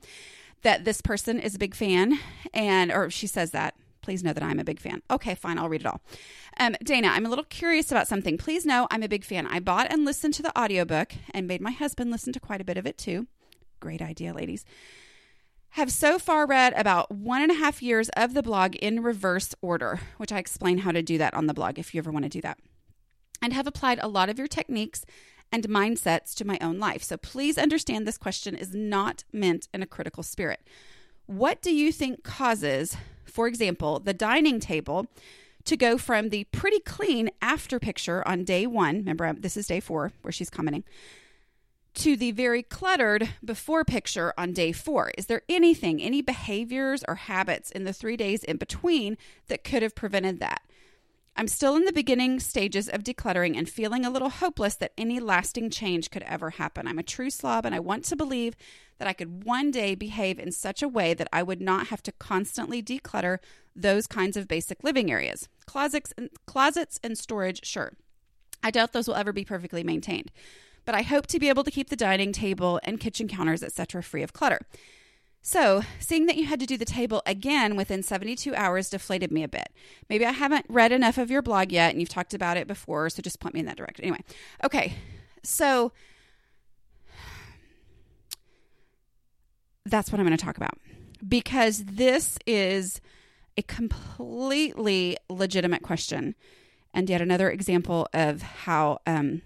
that 0.61 0.85
this 0.85 1.01
person 1.01 1.39
is 1.39 1.55
a 1.55 1.59
big 1.59 1.75
fan. 1.75 2.19
And, 2.53 2.91
or 2.91 3.09
she 3.09 3.27
says 3.27 3.51
that. 3.51 3.75
Please 4.01 4.21
know 4.21 4.33
that 4.33 4.43
I'm 4.43 4.59
a 4.59 4.65
big 4.65 4.81
fan. 4.81 5.01
Okay, 5.09 5.33
fine. 5.33 5.57
I'll 5.57 5.69
read 5.69 5.81
it 5.81 5.87
all. 5.87 6.01
Um, 6.59 6.75
Dana, 6.83 7.07
I'm 7.07 7.25
a 7.25 7.29
little 7.29 7.45
curious 7.45 7.89
about 7.89 8.05
something. 8.05 8.37
Please 8.37 8.65
know 8.65 8.85
I'm 8.91 9.01
a 9.01 9.07
big 9.07 9.23
fan. 9.23 9.47
I 9.47 9.61
bought 9.61 9.89
and 9.89 10.03
listened 10.03 10.33
to 10.33 10.43
the 10.43 10.57
audiobook 10.59 11.13
and 11.33 11.47
made 11.47 11.61
my 11.61 11.71
husband 11.71 12.11
listen 12.11 12.33
to 12.33 12.39
quite 12.41 12.59
a 12.59 12.65
bit 12.65 12.75
of 12.75 12.85
it 12.85 12.97
too. 12.97 13.27
Great 13.79 14.01
idea, 14.01 14.33
ladies 14.33 14.65
have 15.73 15.91
so 15.91 16.19
far 16.19 16.45
read 16.45 16.71
about 16.75 17.11
one 17.11 17.41
and 17.41 17.51
a 17.51 17.55
half 17.55 17.81
years 17.81 18.09
of 18.09 18.35
the 18.35 18.43
blog 18.43 18.75
in 18.75 19.01
reverse 19.01 19.55
order, 19.59 19.99
which 20.17 20.31
I 20.31 20.37
explain 20.37 20.79
how 20.79 20.91
to 20.91 21.01
do 21.01 21.17
that 21.17 21.33
on 21.33 21.47
the 21.47 21.53
blog 21.53 21.79
if 21.79 21.93
you 21.93 21.97
ever 21.97 22.11
want 22.11 22.25
to 22.25 22.29
do 22.29 22.41
that, 22.41 22.59
and 23.41 23.53
have 23.53 23.65
applied 23.65 23.97
a 23.99 24.07
lot 24.07 24.29
of 24.29 24.37
your 24.37 24.47
techniques 24.47 25.03
and 25.51 25.67
mindsets 25.67 26.35
to 26.35 26.45
my 26.45 26.59
own 26.61 26.77
life. 26.77 27.01
So 27.01 27.17
please 27.17 27.57
understand 27.57 28.05
this 28.05 28.19
question 28.19 28.55
is 28.55 28.75
not 28.75 29.23
meant 29.33 29.67
in 29.73 29.81
a 29.81 29.87
critical 29.87 30.21
spirit. 30.21 30.61
What 31.25 31.59
do 31.63 31.73
you 31.73 31.91
think 31.91 32.23
causes, 32.23 32.95
for 33.25 33.47
example, 33.47 33.99
the 33.99 34.13
dining 34.13 34.59
table 34.59 35.07
to 35.65 35.75
go 35.75 35.97
from 35.97 36.29
the 36.29 36.43
pretty 36.45 36.81
clean 36.81 37.31
after 37.41 37.79
picture 37.79 38.27
on 38.27 38.43
day 38.43 38.67
one? 38.67 38.97
Remember, 38.97 39.33
this 39.33 39.57
is 39.57 39.65
day 39.65 39.79
four 39.79 40.11
where 40.21 40.31
she's 40.31 40.51
commenting 40.51 40.83
to 41.95 42.15
the 42.15 42.31
very 42.31 42.63
cluttered 42.63 43.29
before 43.43 43.85
picture 43.85 44.33
on 44.37 44.51
day 44.51 44.71
four. 44.71 45.11
Is 45.17 45.27
there 45.27 45.43
anything, 45.47 46.01
any 46.01 46.21
behaviors 46.21 47.03
or 47.07 47.15
habits 47.15 47.71
in 47.71 47.83
the 47.83 47.93
three 47.93 48.17
days 48.17 48.43
in 48.43 48.57
between 48.57 49.17
that 49.47 49.63
could 49.63 49.83
have 49.83 49.95
prevented 49.95 50.39
that? 50.39 50.63
I'm 51.35 51.47
still 51.47 51.75
in 51.75 51.85
the 51.85 51.91
beginning 51.91 52.39
stages 52.39 52.87
of 52.87 53.03
decluttering 53.03 53.57
and 53.57 53.67
feeling 53.67 54.05
a 54.05 54.11
little 54.11 54.29
hopeless 54.29 54.75
that 54.75 54.93
any 54.97 55.19
lasting 55.19 55.71
change 55.71 56.11
could 56.11 56.21
ever 56.23 56.51
happen. 56.51 56.87
I'm 56.87 56.99
a 56.99 57.03
true 57.03 57.31
slob 57.31 57.65
and 57.65 57.73
I 57.73 57.79
want 57.79 58.05
to 58.05 58.15
believe 58.15 58.55
that 58.99 59.07
I 59.07 59.13
could 59.13 59.43
one 59.43 59.71
day 59.71 59.95
behave 59.95 60.37
in 60.37 60.51
such 60.51 60.83
a 60.83 60.87
way 60.87 61.15
that 61.15 61.27
I 61.33 61.41
would 61.41 61.59
not 61.59 61.87
have 61.87 62.03
to 62.03 62.11
constantly 62.11 62.83
declutter 62.83 63.39
those 63.75 64.05
kinds 64.05 64.37
of 64.37 64.47
basic 64.47 64.83
living 64.83 65.11
areas. 65.11 65.49
Closets 65.65 66.13
and 66.17 66.29
closets 66.45 66.99
and 67.03 67.17
storage, 67.17 67.65
sure. 67.65 67.93
I 68.61 68.69
doubt 68.69 68.93
those 68.93 69.07
will 69.07 69.15
ever 69.15 69.33
be 69.33 69.43
perfectly 69.43 69.83
maintained 69.83 70.31
but 70.85 70.95
I 70.95 71.01
hope 71.01 71.27
to 71.27 71.39
be 71.39 71.49
able 71.49 71.63
to 71.63 71.71
keep 71.71 71.89
the 71.89 71.95
dining 71.95 72.31
table 72.31 72.79
and 72.83 72.99
kitchen 72.99 73.27
counters, 73.27 73.63
etc., 73.63 74.03
free 74.03 74.23
of 74.23 74.33
clutter. 74.33 74.59
So, 75.45 75.81
seeing 75.99 76.25
that 76.27 76.37
you 76.37 76.45
had 76.45 76.61
to 76.61 76.65
do 76.65 76.77
the 76.77 76.85
table 76.85 77.21
again 77.25 77.75
within 77.75 78.01
72 78.01 78.55
hours 78.55 78.89
deflated 78.89 79.29
me 79.29 79.43
a 79.43 79.49
bit. 79.49 79.73
Maybe 80.09 80.25
I 80.25 80.31
haven't 80.31 80.65
read 80.69 80.93
enough 80.93 81.17
of 81.17 81.29
your 81.29 81.41
blog 81.41 81.71
yet 81.71 81.91
and 81.91 81.99
you've 81.99 82.07
talked 82.07 82.33
about 82.33 82.55
it 82.55 82.65
before, 82.65 83.09
so 83.09 83.21
just 83.21 83.41
point 83.41 83.53
me 83.53 83.59
in 83.59 83.65
that 83.65 83.75
direction. 83.75 84.05
Anyway, 84.05 84.23
okay, 84.63 84.95
so 85.43 85.91
that's 89.85 90.11
what 90.11 90.19
I'm 90.19 90.25
going 90.25 90.37
to 90.37 90.43
talk 90.43 90.55
about 90.55 90.77
because 91.27 91.83
this 91.85 92.37
is 92.45 93.01
a 93.57 93.63
completely 93.63 95.17
legitimate 95.29 95.83
question 95.83 96.35
and 96.93 97.09
yet 97.09 97.21
another 97.21 97.49
example 97.49 98.07
of 98.13 98.41
how 98.41 98.99
um, 99.05 99.41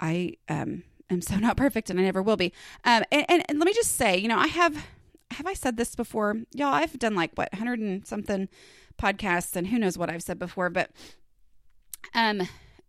I 0.00 0.34
um, 0.48 0.84
am 1.10 1.20
so 1.20 1.36
not 1.38 1.56
perfect 1.56 1.90
and 1.90 1.98
I 1.98 2.02
never 2.02 2.22
will 2.22 2.36
be. 2.36 2.52
Um, 2.84 3.04
and, 3.10 3.26
and, 3.28 3.42
and 3.48 3.58
let 3.58 3.66
me 3.66 3.74
just 3.74 3.96
say, 3.96 4.16
you 4.16 4.28
know, 4.28 4.38
I 4.38 4.48
have, 4.48 4.86
have 5.32 5.46
I 5.46 5.54
said 5.54 5.76
this 5.76 5.94
before? 5.94 6.36
Y'all, 6.54 6.74
I've 6.74 6.98
done 6.98 7.14
like 7.14 7.32
what, 7.34 7.52
100 7.52 7.80
and 7.80 8.06
something 8.06 8.48
podcasts 8.98 9.56
and 9.56 9.66
who 9.68 9.78
knows 9.78 9.96
what 9.96 10.10
I've 10.10 10.22
said 10.22 10.38
before, 10.38 10.70
but 10.70 10.90
um, 12.14 12.42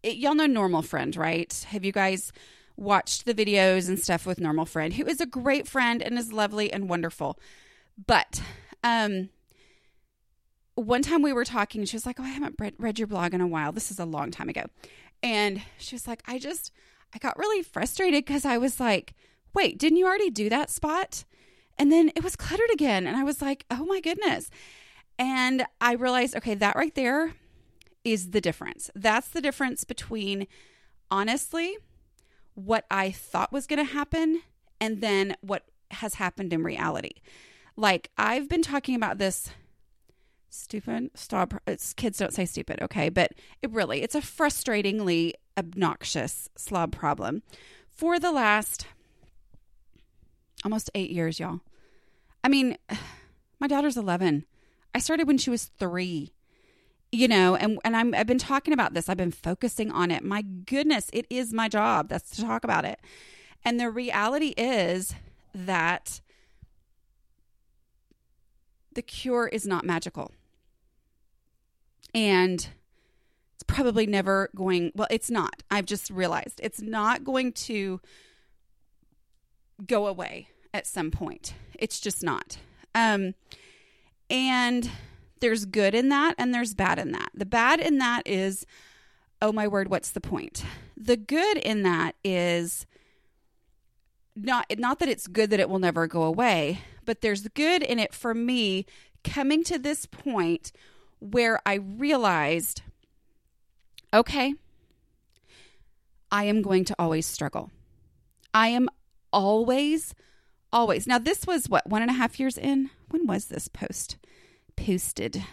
it, 0.04 0.18
y'all 0.18 0.36
know 0.36 0.46
Normal 0.46 0.82
Friend, 0.82 1.16
right? 1.16 1.66
Have 1.70 1.86
you 1.86 1.92
guys 1.92 2.32
watched 2.80 3.26
the 3.26 3.34
videos 3.34 3.90
and 3.90 4.00
stuff 4.00 4.26
with 4.26 4.40
Normal 4.40 4.66
Friend, 4.66 4.94
who 4.94 5.06
is 5.06 5.20
a 5.20 5.26
great 5.26 5.68
friend 5.68 6.02
and 6.02 6.18
is 6.18 6.32
lovely 6.32 6.72
and 6.72 6.90
wonderful. 6.90 7.38
But 8.08 8.42
um, 8.84 9.30
one 10.76 11.02
time 11.02 11.22
we 11.22 11.34
were 11.34 11.46
talking, 11.46 11.84
she 11.86 11.98
was 11.98 12.06
like, 12.06 12.20
Oh, 12.20 12.24
I 12.24 12.30
haven't 12.30 12.56
read, 12.58 12.74
read 12.78 12.98
your 12.98 13.08
blog 13.08 13.34
in 13.34 13.42
a 13.42 13.48
while. 13.48 13.72
This 13.72 13.92
is 13.92 14.00
a 14.00 14.06
long 14.06 14.32
time 14.32 14.50
ago. 14.50 14.66
And 15.22 15.62
she 15.78 15.96
was 15.96 16.08
like, 16.08 16.24
I 16.26 16.40
just, 16.40 16.72
I 17.14 17.18
got 17.18 17.38
really 17.38 17.64
frustrated 17.64 18.26
because 18.26 18.46
I 18.46 18.58
was 18.58 18.80
like, 18.80 19.14
wait, 19.54 19.78
didn't 19.78 19.98
you 19.98 20.06
already 20.06 20.30
do 20.30 20.50
that 20.50 20.70
spot? 20.70 21.26
And 21.78 21.92
then 21.92 22.12
it 22.16 22.24
was 22.24 22.36
cluttered 22.36 22.70
again. 22.72 23.08
And 23.08 23.16
I 23.18 23.24
was 23.24 23.42
like, 23.42 23.66
oh 23.72 23.86
my 23.86 24.02
goodness. 24.02 24.50
And 25.18 25.66
I 25.82 25.94
realized, 25.94 26.36
okay, 26.36 26.56
that 26.56 26.76
right 26.76 26.94
there 26.94 27.34
is 28.04 28.32
the 28.32 28.42
difference. 28.42 28.90
That's 28.96 29.30
the 29.30 29.42
difference 29.42 29.84
between 29.84 30.48
honestly 31.12 31.78
what 32.54 32.86
I 32.92 33.12
thought 33.12 33.52
was 33.52 33.68
going 33.68 33.86
to 33.86 33.94
happen 33.94 34.42
and 34.80 35.02
then 35.02 35.36
what 35.42 35.64
has 35.92 36.16
happened 36.16 36.54
in 36.54 36.64
reality. 36.64 37.14
Like 37.76 38.12
I've 38.18 38.50
been 38.50 38.62
talking 38.62 38.96
about 38.96 39.18
this 39.18 39.50
stupid? 40.50 41.12
Stop. 41.16 41.54
It's 41.68 41.94
kids 41.94 42.18
don't 42.18 42.34
say 42.34 42.46
stupid 42.46 42.82
okay? 42.82 43.10
But 43.10 43.34
it 43.62 43.72
really 43.72 44.02
it's 44.02 44.16
a 44.16 44.22
frustratingly 44.22 45.34
obnoxious 45.58 46.50
slob 46.56 46.92
problem. 46.92 47.44
For 47.90 48.20
the 48.20 48.32
last 48.32 48.88
almost 50.64 50.90
8 50.94 51.10
years 51.10 51.40
y'all. 51.40 51.62
I 52.44 52.50
mean 52.50 52.78
my 53.60 53.68
daughter's 53.68 53.98
11 53.98 54.46
i 54.96 55.00
started 55.00 55.28
when 55.28 55.38
she 55.38 55.50
was 55.50 55.66
3 55.80 56.32
you 57.12 57.28
know 57.28 57.56
and 57.56 57.78
and 57.84 57.96
I'm 57.96 58.14
I've 58.14 58.28
been 58.28 58.38
talking 58.38 58.74
about 58.74 58.94
this. 58.94 59.10
I've 59.10 59.18
been 59.18 59.32
focusing 59.32 59.92
on 59.92 60.12
it. 60.12 60.24
My 60.24 60.42
goodness 60.42 61.10
it 61.14 61.26
is 61.30 61.54
my 61.54 61.68
job. 61.68 62.10
That's 62.10 62.30
to 62.32 62.42
talk 62.42 62.64
about 62.64 62.86
it. 62.86 63.00
And 63.66 63.80
the 63.80 63.90
reality 63.90 64.54
is 64.58 65.14
that 65.54 66.22
the 68.94 69.02
cure 69.02 69.48
is 69.48 69.66
not 69.66 69.86
magical 69.86 70.32
and 72.14 72.70
it's 73.56 73.64
probably 73.68 74.06
never 74.06 74.50
going, 74.56 74.92
well, 74.96 75.08
it's 75.10 75.30
not. 75.30 75.64
I've 75.70 75.86
just 75.86 76.10
realized 76.10 76.60
it's 76.64 76.82
not 76.82 77.24
going 77.24 77.52
to 77.54 78.00
go 79.86 80.08
away 80.08 80.50
at 80.74 80.88
some 80.88 81.12
point. 81.12 81.54
It's 81.78 82.00
just 82.00 82.24
not. 82.24 82.58
Um, 82.96 83.34
and 84.30 84.90
there's 85.40 85.66
good 85.66 85.96
in 85.96 86.10
that 86.10 86.36
and 86.38 86.54
there's 86.54 86.74
bad 86.74 87.00
in 87.00 87.12
that. 87.12 87.30
The 87.34 87.46
bad 87.46 87.80
in 87.80 87.98
that 88.00 88.24
is 88.26 88.66
oh 89.42 89.52
my 89.52 89.68
word, 89.68 89.90
what's 89.90 90.12
the 90.12 90.22
point? 90.22 90.64
The 90.98 91.16
good 91.16 91.58
in 91.58 91.84
that 91.84 92.16
is 92.24 92.86
not 94.36 94.66
not 94.78 95.00
that 95.00 95.10
it's 95.10 95.28
good 95.28 95.50
that 95.50 95.60
it 95.60 95.70
will 95.70 95.80
never 95.80 96.08
go 96.08 96.24
away, 96.24 96.82
but 97.06 97.22
there's 97.22 97.48
good 97.50 97.82
in 97.82 98.00
it 98.00 98.14
for 98.14 98.34
me 98.34 98.86
coming 99.24 99.64
to 99.66 99.78
this 99.80 100.06
point 100.06 100.72
where 101.20 101.60
I 101.66 101.76
realized 101.76 102.82
okay, 104.14 104.54
I 106.32 106.46
am 106.46 106.62
going 106.62 106.86
to 106.86 106.96
always 107.00 107.26
struggle. 107.26 107.72
I 108.54 108.70
am 108.70 108.90
always, 109.32 110.16
always. 110.72 111.08
Now, 111.08 111.20
this 111.20 111.46
was 111.46 111.70
what, 111.70 111.88
one 111.88 112.02
and 112.02 112.12
a 112.12 112.16
half 112.16 112.40
years 112.40 112.58
in? 112.58 112.90
When 113.10 113.26
was 113.26 113.46
this 113.46 113.68
post 113.68 114.18
posted? 114.76 115.44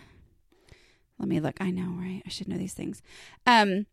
Let 1.19 1.29
me 1.29 1.41
look. 1.41 1.57
I 1.61 1.71
know, 1.71 1.95
right? 1.99 2.23
I 2.27 2.29
should 2.29 2.49
know 2.49 2.59
these 2.59 2.75
things. 2.75 3.03
Um, 3.47 3.87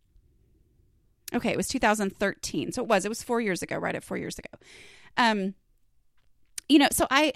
okay, 1.33 1.51
it 1.51 1.57
was 1.57 1.67
2013. 1.69 2.73
So 2.73 2.83
it 2.83 2.87
was, 2.87 3.05
it 3.05 3.09
was 3.09 3.23
four 3.23 3.39
years 3.39 3.61
ago, 3.61 3.77
right 3.77 3.95
at 3.95 4.03
four 4.03 4.17
years 4.17 4.37
ago. 4.37 4.49
Um, 5.15 5.55
you 6.67 6.79
know, 6.79 6.89
so 6.91 7.07
I, 7.09 7.33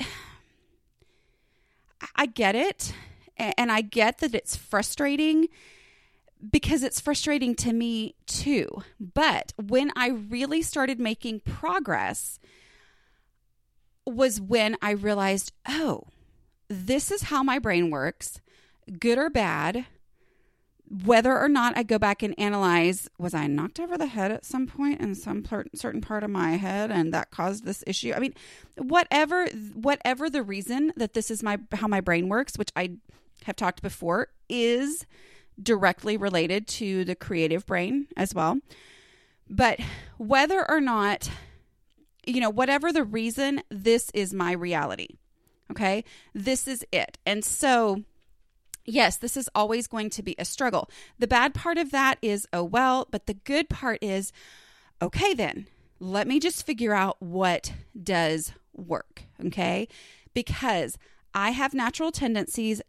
I 2.16 2.26
get 2.26 2.56
it. 2.56 2.94
And 3.38 3.72
I 3.72 3.82
get 3.82 4.20
that 4.20 4.36
it's 4.36 4.56
frustrating 4.56 5.48
because 6.52 6.84
it's 6.84 7.00
frustrating 7.00 7.56
to 7.56 7.74
me 7.74 8.16
too. 8.26 8.84
But 9.00 9.54
when 9.58 9.92
I 9.96 10.10
really 10.10 10.62
started 10.62 11.00
making 11.00 11.42
progress 11.42 12.40
was 14.06 14.40
when 14.40 14.78
I 14.82 14.92
realized, 14.92 15.52
oh, 15.68 16.04
this 16.70 17.12
is 17.12 17.24
how 17.24 17.44
my 17.44 17.60
brain 17.60 17.90
works, 17.90 18.40
good 19.00 19.18
or 19.18 19.30
bad. 19.30 19.86
Whether 21.04 21.38
or 21.38 21.50
not 21.50 21.78
I 21.78 21.84
go 21.84 22.00
back 22.00 22.24
and 22.24 22.34
analyze, 22.40 23.10
was 23.18 23.34
I 23.34 23.48
knocked 23.48 23.78
over 23.78 23.98
the 23.98 24.06
head 24.06 24.32
at 24.32 24.46
some 24.46 24.68
point 24.68 25.02
in 25.02 25.16
some 25.16 25.44
part, 25.44 25.68
certain 25.76 26.00
part 26.00 26.24
of 26.24 26.30
my 26.30 26.52
head, 26.52 26.92
and 26.92 27.14
that 27.14 27.30
caused 27.30 27.66
this 27.66 27.84
issue? 27.86 28.14
I 28.16 28.20
mean, 28.20 28.34
whatever, 28.78 29.48
whatever 29.74 30.30
the 30.30 30.44
reason 30.44 30.94
that 30.96 31.14
this 31.14 31.30
is 31.30 31.44
my 31.44 31.58
how 31.74 31.88
my 31.88 32.00
brain 32.00 32.30
works, 32.30 32.58
which 32.58 32.70
I 32.74 32.92
have 33.46 33.56
talked 33.56 33.82
before, 33.82 34.30
is 34.50 35.06
directly 35.62 36.18
related 36.18 36.68
to 36.68 37.04
the 37.04 37.16
creative 37.16 37.66
brain 37.66 38.08
as 38.16 38.34
well. 38.34 38.60
But 39.50 39.80
whether 40.18 40.70
or 40.70 40.82
not, 40.82 41.30
you 42.26 42.42
know, 42.42 42.50
whatever 42.50 42.92
the 42.92 43.04
reason, 43.04 43.62
this 43.70 44.12
is 44.14 44.34
my 44.34 44.52
reality. 44.52 45.18
Okay. 45.72 46.04
This 46.34 46.68
is 46.68 46.86
it. 46.92 47.18
And 47.26 47.44
so, 47.44 48.04
yes, 48.86 49.18
this 49.18 49.36
is 49.36 49.50
always 49.56 49.88
going 49.88 50.10
to 50.12 50.24
be 50.24 50.36
a 50.38 50.46
struggle. 50.46 50.90
The 51.20 51.28
bad 51.28 51.54
part 51.54 51.78
of 51.78 51.92
that 51.92 52.18
is, 52.22 52.48
oh, 52.54 52.64
well, 52.64 53.08
but 53.12 53.26
the 53.26 53.34
good 53.34 53.70
part 53.70 54.00
is, 54.02 54.32
okay, 55.02 55.34
then 55.34 55.68
let 56.00 56.28
me 56.28 56.40
just 56.40 56.66
figure 56.66 56.94
out 56.94 57.18
what 57.20 57.74
does 58.02 58.54
work. 58.74 59.24
Okay. 59.46 59.88
Because 60.34 60.98
I 61.34 61.52
have 61.52 61.74
natural 61.74 62.12
tendencies 62.12 62.82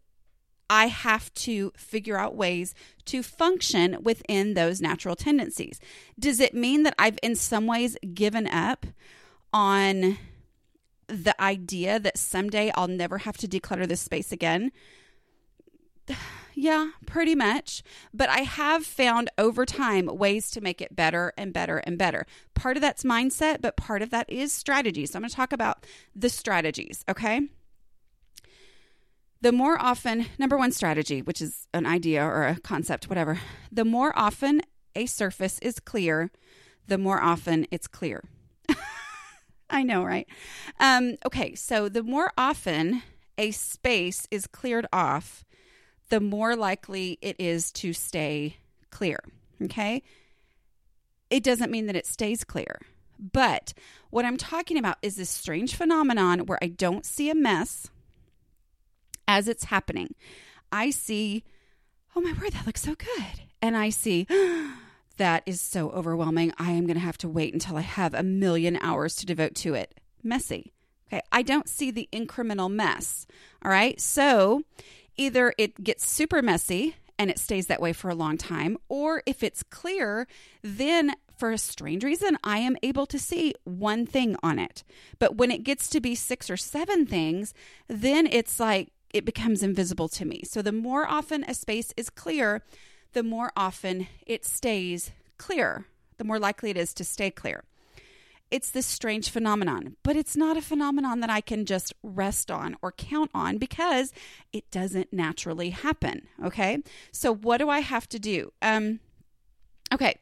I 0.69 0.87
have 0.87 1.33
to 1.35 1.71
figure 1.75 2.17
out 2.17 2.35
ways 2.35 2.75
to 3.05 3.23
function 3.23 3.97
within 4.01 4.53
those 4.53 4.81
natural 4.81 5.15
tendencies. 5.15 5.79
Does 6.19 6.39
it 6.39 6.53
mean 6.53 6.83
that 6.83 6.95
I've 6.99 7.17
in 7.23 7.35
some 7.35 7.65
ways 7.65 7.97
given 8.13 8.45
up 8.47 8.85
on 9.51 10.17
the 11.07 11.41
idea 11.41 11.99
that 11.99 12.19
someday 12.19 12.71
I'll 12.75 12.87
never 12.87 13.19
have 13.19 13.37
to 13.37 13.47
declutter 13.47 13.87
this 13.87 14.01
space 14.01 14.31
again? 14.31 14.71
Yeah, 16.55 16.89
pretty 17.05 17.35
much. 17.35 17.83
But 18.13 18.27
I 18.27 18.39
have 18.39 18.85
found 18.85 19.29
over 19.37 19.65
time 19.65 20.07
ways 20.07 20.51
to 20.51 20.59
make 20.59 20.81
it 20.81 20.93
better 20.93 21.31
and 21.37 21.53
better 21.53 21.77
and 21.77 21.97
better. 21.97 22.25
Part 22.53 22.75
of 22.75 22.81
that's 22.81 23.03
mindset, 23.03 23.61
but 23.61 23.77
part 23.77 24.01
of 24.01 24.09
that 24.09 24.29
is 24.29 24.51
strategy. 24.51 25.05
So 25.05 25.15
I'm 25.15 25.21
going 25.21 25.29
to 25.29 25.35
talk 25.37 25.53
about 25.53 25.85
the 26.13 26.27
strategies, 26.27 27.05
okay? 27.07 27.47
The 29.41 29.51
more 29.51 29.81
often, 29.81 30.25
number 30.37 30.57
one 30.57 30.71
strategy, 30.71 31.21
which 31.21 31.41
is 31.41 31.67
an 31.73 31.85
idea 31.85 32.23
or 32.23 32.47
a 32.47 32.59
concept, 32.59 33.09
whatever, 33.09 33.39
the 33.71 33.85
more 33.85 34.17
often 34.17 34.61
a 34.95 35.05
surface 35.05 35.59
is 35.59 35.79
clear, 35.79 36.31
the 36.87 36.97
more 36.97 37.21
often 37.21 37.65
it's 37.71 37.87
clear. 37.87 38.23
I 39.69 39.83
know, 39.83 40.03
right? 40.03 40.27
Um, 40.79 41.15
okay, 41.25 41.55
so 41.55 41.87
the 41.87 42.03
more 42.03 42.33
often 42.37 43.03
a 43.37 43.51
space 43.51 44.27
is 44.29 44.47
cleared 44.47 44.87
off, 44.91 45.45
the 46.09 46.19
more 46.19 46.55
likely 46.55 47.17
it 47.21 47.37
is 47.39 47.71
to 47.71 47.93
stay 47.93 48.57
clear. 48.89 49.19
Okay? 49.61 50.03
It 51.29 51.43
doesn't 51.43 51.71
mean 51.71 51.85
that 51.85 51.95
it 51.95 52.07
stays 52.07 52.43
clear. 52.43 52.79
But 53.19 53.73
what 54.09 54.25
I'm 54.25 54.37
talking 54.37 54.77
about 54.77 54.97
is 55.01 55.15
this 55.15 55.29
strange 55.29 55.75
phenomenon 55.75 56.45
where 56.45 56.59
I 56.61 56.67
don't 56.67 57.05
see 57.05 57.29
a 57.29 57.35
mess 57.35 57.87
as 59.29 59.47
it's 59.47 59.65
happening, 59.65 60.15
I 60.71 60.89
see, 60.89 61.43
oh 62.15 62.19
my 62.21 62.33
word, 62.33 62.53
that 62.53 62.65
looks 62.65 62.81
so 62.81 62.95
good. 62.95 63.41
And 63.61 63.77
I 63.77 63.91
see, 63.91 64.25
that 65.17 65.43
is 65.45 65.61
so 65.61 65.91
overwhelming. 65.91 66.51
I 66.57 66.71
am 66.71 66.87
going 66.87 66.95
to 66.95 67.05
have 67.05 67.19
to 67.19 67.29
wait 67.29 67.53
until 67.53 67.77
I 67.77 67.81
have 67.81 68.15
a 68.15 68.23
million 68.23 68.79
hours 68.81 69.15
to 69.17 69.27
devote 69.27 69.53
to 69.57 69.75
it. 69.75 69.93
Messy. 70.23 70.73
Okay. 71.07 71.21
I 71.31 71.43
don't 71.43 71.69
see 71.69 71.91
the 71.91 72.09
incremental 72.11 72.71
mess. 72.71 73.27
All 73.63 73.69
right. 73.69 74.01
So 74.01 74.63
either 75.15 75.53
it 75.59 75.83
gets 75.83 76.09
super 76.09 76.41
messy 76.41 76.95
and 77.19 77.29
it 77.29 77.37
stays 77.37 77.67
that 77.67 77.81
way 77.81 77.93
for 77.93 78.09
a 78.09 78.15
long 78.15 78.35
time, 78.35 78.77
or 78.87 79.21
if 79.27 79.43
it's 79.43 79.61
clear, 79.61 80.25
then 80.63 81.13
for 81.37 81.51
a 81.51 81.57
strange 81.57 82.03
reason, 82.03 82.37
I 82.43 82.59
am 82.59 82.77
able 82.81 83.05
to 83.07 83.19
see 83.19 83.53
one 83.63 84.07
thing 84.07 84.37
on 84.41 84.57
it. 84.57 84.83
But 85.19 85.35
when 85.35 85.51
it 85.51 85.63
gets 85.63 85.87
to 85.89 86.01
be 86.01 86.15
six 86.15 86.49
or 86.49 86.57
seven 86.57 87.05
things, 87.05 87.53
then 87.87 88.25
it's 88.25 88.59
like, 88.59 88.89
it 89.13 89.25
becomes 89.25 89.63
invisible 89.63 90.07
to 90.09 90.25
me. 90.25 90.43
So 90.43 90.61
the 90.61 90.71
more 90.71 91.07
often 91.07 91.43
a 91.43 91.53
space 91.53 91.93
is 91.97 92.09
clear, 92.09 92.61
the 93.13 93.23
more 93.23 93.51
often 93.55 94.07
it 94.25 94.45
stays 94.45 95.11
clear, 95.37 95.85
the 96.17 96.23
more 96.23 96.39
likely 96.39 96.69
it 96.69 96.77
is 96.77 96.93
to 96.95 97.03
stay 97.03 97.31
clear. 97.31 97.63
It's 98.51 98.71
this 98.71 98.87
strange 98.87 99.29
phenomenon, 99.29 99.95
but 100.01 100.15
it's 100.15 100.35
not 100.35 100.57
a 100.57 100.61
phenomenon 100.61 101.19
that 101.19 101.29
I 101.29 101.39
can 101.39 101.65
just 101.65 101.93
rest 102.01 102.49
on 102.49 102.75
or 102.81 102.91
count 102.91 103.29
on 103.33 103.59
because 103.59 104.11
it 104.51 104.69
doesn't 104.71 105.13
naturally 105.13 105.69
happen. 105.69 106.27
Okay. 106.43 106.79
So, 107.11 107.33
what 107.33 107.57
do 107.57 107.69
I 107.69 107.79
have 107.81 108.09
to 108.09 108.19
do? 108.19 108.51
Um, 108.61 109.01
okay. 109.93 110.15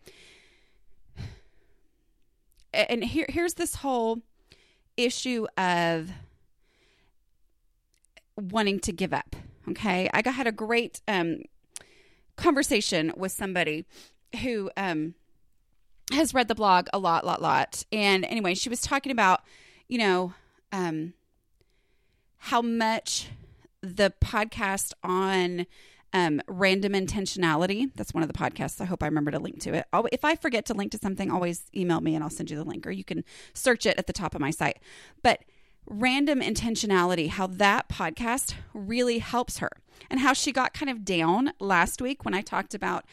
And 2.73 3.03
here, 3.03 3.25
here's 3.29 3.53
this 3.53 3.75
whole 3.75 4.21
issue 4.97 5.47
of 5.57 6.09
wanting 8.37 8.79
to 8.81 8.91
give 8.91 9.13
up. 9.13 9.35
Okay. 9.69 10.09
I 10.13 10.27
had 10.29 10.47
a 10.47 10.51
great 10.51 11.01
um, 11.07 11.41
conversation 12.35 13.11
with 13.17 13.31
somebody 13.31 13.85
who 14.41 14.69
um, 14.77 15.15
has 16.11 16.33
read 16.33 16.47
the 16.47 16.55
blog 16.55 16.87
a 16.93 16.99
lot, 16.99 17.25
lot, 17.25 17.41
lot. 17.41 17.83
And 17.91 18.23
anyway, 18.25 18.53
she 18.53 18.69
was 18.69 18.81
talking 18.81 19.11
about, 19.11 19.41
you 19.87 19.97
know, 19.97 20.33
um, 20.71 21.13
how 22.37 22.61
much 22.61 23.29
the 23.81 24.13
podcast 24.23 24.93
on 25.03 25.65
um, 26.13 26.41
random 26.47 26.93
intentionality. 26.93 27.91
That's 27.95 28.13
one 28.13 28.23
of 28.23 28.31
the 28.31 28.37
podcasts. 28.37 28.79
I 28.79 28.85
hope 28.85 29.03
I 29.03 29.07
remember 29.07 29.31
to 29.31 29.39
link 29.39 29.59
to 29.61 29.73
it. 29.73 29.85
If 30.11 30.23
I 30.23 30.35
forget 30.35 30.65
to 30.67 30.73
link 30.73 30.91
to 30.93 30.97
something, 30.97 31.29
always 31.29 31.65
email 31.75 31.99
me 31.99 32.15
and 32.15 32.23
I'll 32.23 32.29
send 32.29 32.49
you 32.49 32.57
the 32.57 32.63
link, 32.63 32.87
or 32.87 32.91
you 32.91 33.03
can 33.03 33.23
search 33.53 33.85
it 33.85 33.97
at 33.97 34.07
the 34.07 34.13
top 34.13 34.33
of 34.33 34.41
my 34.41 34.51
site. 34.51 34.79
But 35.21 35.41
random 35.87 36.41
intentionality, 36.41 37.29
how 37.29 37.47
that 37.47 37.89
podcast 37.89 38.53
really 38.73 39.19
helps 39.19 39.59
her, 39.59 39.71
and 40.09 40.19
how 40.19 40.33
she 40.33 40.51
got 40.51 40.73
kind 40.73 40.89
of 40.89 41.05
down 41.05 41.53
last 41.59 42.01
week 42.01 42.25
when 42.25 42.33
I 42.33 42.41
talked 42.41 42.73
about, 42.73 43.05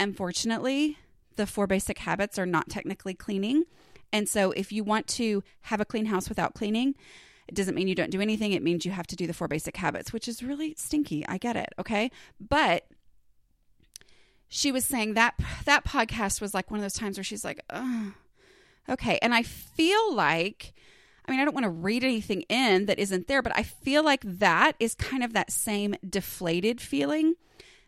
unfortunately, 0.00 0.98
the 1.36 1.46
four 1.46 1.66
basic 1.66 1.98
habits 1.98 2.38
are 2.38 2.46
not 2.46 2.68
technically 2.68 3.14
cleaning. 3.14 3.64
And 4.12 4.28
so, 4.28 4.52
if 4.52 4.72
you 4.72 4.84
want 4.84 5.06
to 5.08 5.42
have 5.62 5.80
a 5.80 5.84
clean 5.84 6.06
house 6.06 6.28
without 6.28 6.54
cleaning, 6.54 6.94
it 7.48 7.54
doesn't 7.54 7.74
mean 7.74 7.88
you 7.88 7.94
don't 7.94 8.10
do 8.10 8.20
anything. 8.20 8.52
It 8.52 8.62
means 8.62 8.86
you 8.86 8.92
have 8.92 9.06
to 9.08 9.16
do 9.16 9.26
the 9.26 9.34
four 9.34 9.48
basic 9.48 9.76
habits, 9.76 10.12
which 10.12 10.28
is 10.28 10.42
really 10.42 10.74
stinky. 10.78 11.26
I 11.26 11.38
get 11.38 11.56
it. 11.56 11.74
Okay. 11.78 12.10
But 12.40 12.86
she 14.48 14.72
was 14.72 14.84
saying 14.84 15.14
that 15.14 15.34
that 15.64 15.84
podcast 15.84 16.40
was 16.40 16.54
like 16.54 16.70
one 16.70 16.78
of 16.78 16.84
those 16.84 16.94
times 16.94 17.18
where 17.18 17.24
she's 17.24 17.44
like, 17.44 17.60
okay. 18.88 19.18
And 19.20 19.34
I 19.34 19.42
feel 19.42 20.14
like 20.14 20.72
I 21.26 21.30
mean, 21.30 21.40
I 21.40 21.44
don't 21.44 21.54
want 21.54 21.64
to 21.64 21.70
read 21.70 22.04
anything 22.04 22.42
in 22.42 22.86
that 22.86 22.98
isn't 22.98 23.28
there, 23.28 23.42
but 23.42 23.56
I 23.56 23.62
feel 23.62 24.04
like 24.04 24.20
that 24.24 24.76
is 24.78 24.94
kind 24.94 25.24
of 25.24 25.32
that 25.32 25.50
same 25.50 25.94
deflated 26.08 26.80
feeling 26.80 27.34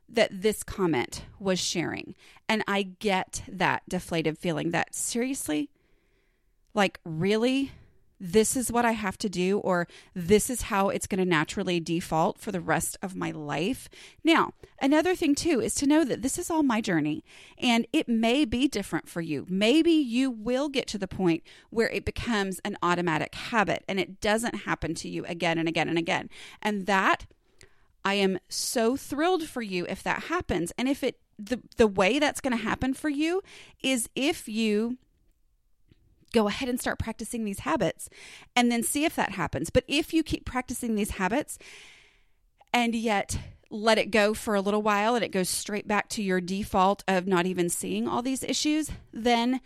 that 0.08 0.30
this 0.42 0.62
comment 0.62 1.24
was 1.38 1.58
sharing. 1.58 2.14
And 2.48 2.62
I 2.66 2.82
get 2.82 3.42
that 3.48 3.82
deflated 3.88 4.38
feeling 4.38 4.70
that 4.70 4.94
seriously, 4.94 5.68
like, 6.74 7.00
really? 7.04 7.72
This 8.18 8.56
is 8.56 8.72
what 8.72 8.84
I 8.84 8.92
have 8.92 9.18
to 9.18 9.28
do, 9.28 9.58
or 9.58 9.86
this 10.14 10.48
is 10.48 10.62
how 10.62 10.88
it's 10.88 11.06
going 11.06 11.18
to 11.18 11.28
naturally 11.28 11.80
default 11.80 12.38
for 12.38 12.50
the 12.50 12.60
rest 12.60 12.96
of 13.02 13.14
my 13.14 13.30
life. 13.30 13.88
Now, 14.24 14.52
another 14.80 15.14
thing 15.14 15.34
too 15.34 15.60
is 15.60 15.74
to 15.76 15.86
know 15.86 16.04
that 16.04 16.22
this 16.22 16.38
is 16.38 16.50
all 16.50 16.62
my 16.62 16.80
journey 16.80 17.24
and 17.58 17.86
it 17.92 18.08
may 18.08 18.44
be 18.44 18.68
different 18.68 19.08
for 19.08 19.20
you. 19.20 19.46
Maybe 19.48 19.92
you 19.92 20.30
will 20.30 20.68
get 20.68 20.86
to 20.88 20.98
the 20.98 21.08
point 21.08 21.42
where 21.70 21.88
it 21.90 22.04
becomes 22.04 22.60
an 22.64 22.76
automatic 22.82 23.34
habit 23.34 23.84
and 23.88 24.00
it 24.00 24.20
doesn't 24.20 24.62
happen 24.62 24.94
to 24.94 25.08
you 25.08 25.24
again 25.26 25.58
and 25.58 25.68
again 25.68 25.88
and 25.88 25.98
again. 25.98 26.30
And 26.62 26.86
that 26.86 27.26
I 28.04 28.14
am 28.14 28.38
so 28.48 28.96
thrilled 28.96 29.48
for 29.48 29.62
you 29.62 29.84
if 29.88 30.02
that 30.04 30.24
happens. 30.24 30.72
And 30.78 30.88
if 30.88 31.02
it 31.02 31.18
the 31.38 31.60
the 31.76 31.86
way 31.86 32.18
that's 32.18 32.40
going 32.40 32.56
to 32.56 32.62
happen 32.62 32.94
for 32.94 33.08
you 33.08 33.42
is 33.82 34.08
if 34.14 34.48
you 34.48 34.96
go 36.32 36.48
ahead 36.48 36.68
and 36.68 36.80
start 36.80 36.98
practicing 36.98 37.44
these 37.44 37.60
habits 37.60 38.08
and 38.54 38.70
then 38.70 38.82
see 38.82 39.04
if 39.04 39.16
that 39.16 39.32
happens. 39.32 39.70
But 39.70 39.84
if 39.88 40.12
you 40.12 40.22
keep 40.22 40.44
practicing 40.44 40.94
these 40.94 41.12
habits 41.12 41.58
and 42.72 42.94
yet 42.94 43.38
let 43.70 43.98
it 43.98 44.10
go 44.10 44.34
for 44.34 44.54
a 44.54 44.60
little 44.60 44.82
while 44.82 45.14
and 45.14 45.24
it 45.24 45.32
goes 45.32 45.48
straight 45.48 45.88
back 45.88 46.08
to 46.10 46.22
your 46.22 46.40
default 46.40 47.02
of 47.08 47.26
not 47.26 47.46
even 47.46 47.68
seeing 47.68 48.06
all 48.06 48.22
these 48.22 48.42
issues, 48.42 48.90
then 49.12 49.60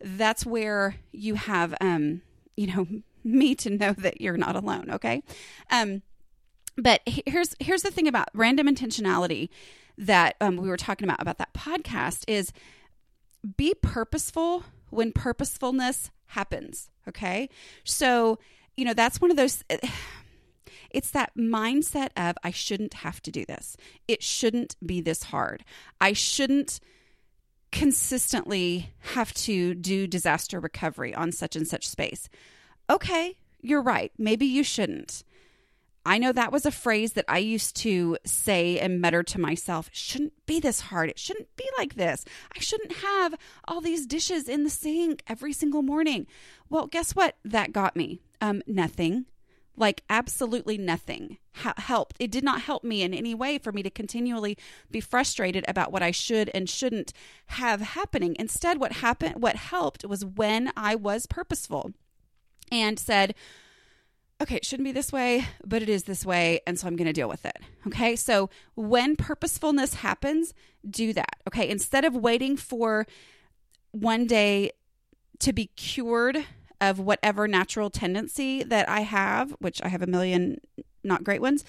that's 0.00 0.46
where 0.46 0.96
you 1.12 1.34
have 1.34 1.74
um 1.80 2.22
you 2.56 2.66
know 2.66 2.86
me 3.24 3.54
to 3.54 3.68
know 3.68 3.92
that 3.92 4.20
you're 4.20 4.36
not 4.36 4.56
alone, 4.56 4.90
okay? 4.90 5.22
Um 5.70 6.02
but 6.76 7.02
here's 7.06 7.54
here's 7.60 7.82
the 7.82 7.90
thing 7.90 8.08
about 8.08 8.28
random 8.34 8.66
intentionality 8.66 9.48
that 9.98 10.36
um, 10.40 10.56
we 10.56 10.68
were 10.68 10.76
talking 10.76 11.06
about 11.06 11.20
about 11.20 11.38
that 11.38 11.52
podcast 11.52 12.24
is 12.26 12.52
be 13.56 13.74
purposeful 13.74 14.64
when 14.90 15.12
purposefulness 15.12 16.10
happens. 16.26 16.90
Okay. 17.08 17.48
So, 17.84 18.38
you 18.76 18.84
know, 18.84 18.94
that's 18.94 19.20
one 19.20 19.30
of 19.30 19.36
those. 19.36 19.64
Eh, 19.70 19.78
it's 20.90 21.10
that 21.12 21.32
mindset 21.36 22.10
of, 22.16 22.36
I 22.42 22.50
shouldn't 22.50 22.94
have 22.94 23.22
to 23.22 23.30
do 23.30 23.44
this. 23.44 23.76
It 24.08 24.22
shouldn't 24.22 24.76
be 24.84 25.00
this 25.00 25.24
hard. 25.24 25.64
I 26.00 26.12
shouldn't 26.12 26.80
consistently 27.72 28.92
have 29.14 29.32
to 29.32 29.74
do 29.74 30.06
disaster 30.06 30.58
recovery 30.58 31.14
on 31.14 31.30
such 31.32 31.54
and 31.54 31.66
such 31.66 31.88
space. 31.88 32.28
Okay, 32.88 33.36
you're 33.60 33.82
right. 33.82 34.12
Maybe 34.18 34.46
you 34.46 34.64
shouldn't. 34.64 35.22
I 36.04 36.18
know 36.18 36.32
that 36.32 36.52
was 36.52 36.64
a 36.64 36.70
phrase 36.70 37.12
that 37.12 37.26
I 37.28 37.38
used 37.38 37.76
to 37.76 38.16
say 38.24 38.78
and 38.78 39.00
mutter 39.00 39.22
to 39.22 39.40
myself. 39.40 39.88
It 39.88 39.96
shouldn't 39.96 40.32
be 40.46 40.58
this 40.58 40.80
hard. 40.80 41.10
It 41.10 41.18
shouldn't 41.18 41.54
be 41.56 41.68
like 41.76 41.94
this. 41.94 42.24
I 42.56 42.60
shouldn't 42.60 42.92
have 42.98 43.34
all 43.68 43.80
these 43.80 44.06
dishes 44.06 44.48
in 44.48 44.64
the 44.64 44.70
sink 44.70 45.22
every 45.28 45.52
single 45.52 45.82
morning. 45.82 46.26
Well, 46.70 46.86
guess 46.86 47.14
what? 47.14 47.36
That 47.44 47.72
got 47.72 47.96
me. 47.96 48.20
Um, 48.40 48.62
nothing. 48.66 49.26
Like 49.76 50.02
absolutely 50.10 50.78
nothing 50.78 51.38
ha- 51.56 51.74
helped. 51.76 52.16
It 52.18 52.30
did 52.30 52.44
not 52.44 52.62
help 52.62 52.82
me 52.82 53.02
in 53.02 53.14
any 53.14 53.34
way 53.34 53.58
for 53.58 53.72
me 53.72 53.82
to 53.82 53.90
continually 53.90 54.56
be 54.90 55.00
frustrated 55.00 55.64
about 55.68 55.92
what 55.92 56.02
I 56.02 56.10
should 56.10 56.50
and 56.54 56.68
shouldn't 56.68 57.12
have 57.46 57.80
happening. 57.80 58.36
Instead, 58.38 58.78
what 58.78 58.92
happened, 58.92 59.42
what 59.42 59.56
helped 59.56 60.04
was 60.04 60.24
when 60.24 60.72
I 60.76 60.94
was 60.94 61.26
purposeful 61.26 61.92
and 62.72 62.98
said, 62.98 63.34
okay, 64.40 64.56
it 64.56 64.64
shouldn't 64.64 64.84
be 64.84 64.92
this 64.92 65.12
way, 65.12 65.46
but 65.64 65.82
it 65.82 65.88
is 65.88 66.04
this 66.04 66.24
way. 66.24 66.60
And 66.66 66.78
so 66.78 66.86
I'm 66.86 66.96
going 66.96 67.06
to 67.06 67.12
deal 67.12 67.28
with 67.28 67.44
it. 67.44 67.58
Okay. 67.86 68.16
So 68.16 68.50
when 68.74 69.16
purposefulness 69.16 69.94
happens, 69.94 70.54
do 70.88 71.12
that. 71.12 71.36
Okay. 71.48 71.68
Instead 71.68 72.04
of 72.04 72.14
waiting 72.14 72.56
for 72.56 73.06
one 73.92 74.26
day 74.26 74.70
to 75.40 75.52
be 75.52 75.66
cured 75.76 76.44
of 76.80 76.98
whatever 76.98 77.46
natural 77.46 77.90
tendency 77.90 78.62
that 78.62 78.88
I 78.88 79.00
have, 79.00 79.52
which 79.58 79.82
I 79.82 79.88
have 79.88 80.02
a 80.02 80.06
million 80.06 80.60
not 81.04 81.24
great 81.24 81.40
ones, 81.40 81.64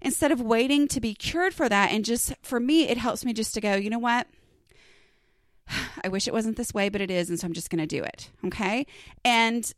instead 0.00 0.32
of 0.32 0.40
waiting 0.40 0.88
to 0.88 1.00
be 1.00 1.14
cured 1.14 1.52
for 1.52 1.68
that, 1.68 1.92
and 1.92 2.04
just 2.04 2.34
for 2.42 2.60
me, 2.60 2.88
it 2.88 2.96
helps 2.96 3.24
me 3.24 3.32
just 3.32 3.54
to 3.54 3.60
go, 3.60 3.74
you 3.74 3.90
know 3.90 3.98
what? 3.98 4.26
I 6.04 6.08
wish 6.08 6.26
it 6.26 6.34
wasn't 6.34 6.56
this 6.56 6.72
way, 6.72 6.88
but 6.88 7.00
it 7.00 7.10
is. 7.10 7.28
And 7.28 7.38
so 7.38 7.46
I'm 7.46 7.52
just 7.52 7.70
going 7.70 7.80
to 7.80 7.86
do 7.86 8.02
it. 8.02 8.30
Okay. 8.46 8.86
And 9.24 9.70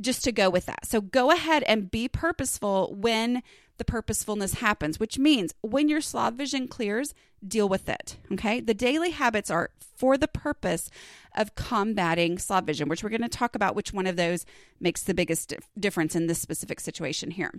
just 0.00 0.24
to 0.24 0.32
go 0.32 0.50
with 0.50 0.66
that. 0.66 0.86
So 0.86 1.00
go 1.00 1.30
ahead 1.30 1.62
and 1.64 1.90
be 1.90 2.08
purposeful 2.08 2.94
when 2.94 3.42
the 3.78 3.84
purposefulness 3.84 4.54
happens, 4.54 4.98
which 4.98 5.18
means 5.18 5.54
when 5.60 5.88
your 5.88 6.00
slob 6.00 6.36
vision 6.36 6.68
clears, 6.68 7.14
deal 7.46 7.68
with 7.68 7.88
it. 7.88 8.16
Okay. 8.32 8.60
The 8.60 8.74
daily 8.74 9.10
habits 9.10 9.50
are 9.50 9.70
for 9.96 10.16
the 10.16 10.28
purpose 10.28 10.90
of 11.36 11.54
combating 11.54 12.38
slob 12.38 12.66
vision, 12.66 12.88
which 12.88 13.02
we're 13.02 13.10
going 13.10 13.22
to 13.22 13.28
talk 13.28 13.54
about 13.54 13.76
which 13.76 13.92
one 13.92 14.06
of 14.06 14.16
those 14.16 14.44
makes 14.80 15.02
the 15.02 15.14
biggest 15.14 15.54
difference 15.78 16.16
in 16.16 16.26
this 16.26 16.40
specific 16.40 16.80
situation 16.80 17.30
here. 17.30 17.52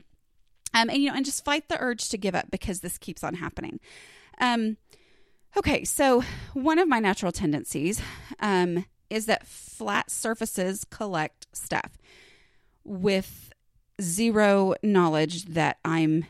Um, 0.74 0.90
and, 0.90 1.02
you 1.02 1.10
know, 1.10 1.16
and 1.16 1.26
just 1.26 1.46
fight 1.46 1.70
the 1.70 1.80
urge 1.80 2.10
to 2.10 2.18
give 2.18 2.36
up 2.36 2.52
because 2.52 2.82
this 2.82 2.98
keeps 2.98 3.24
on 3.24 3.36
happening. 3.36 3.80
Um, 4.40 4.78
okay. 5.56 5.84
So 5.84 6.24
one 6.54 6.80
of 6.80 6.88
my 6.88 7.00
natural 7.00 7.32
tendencies 7.32 8.02
um, 8.40 8.86
is 9.10 9.28
that 9.28 9.48
flat 9.48 10.12
surfaces 10.12 10.84
collect 10.84 11.48
stuff 11.54 11.98
with 12.88 13.52
zero 14.02 14.74
knowledge 14.82 15.46
that 15.46 15.78
I'm 15.84 16.26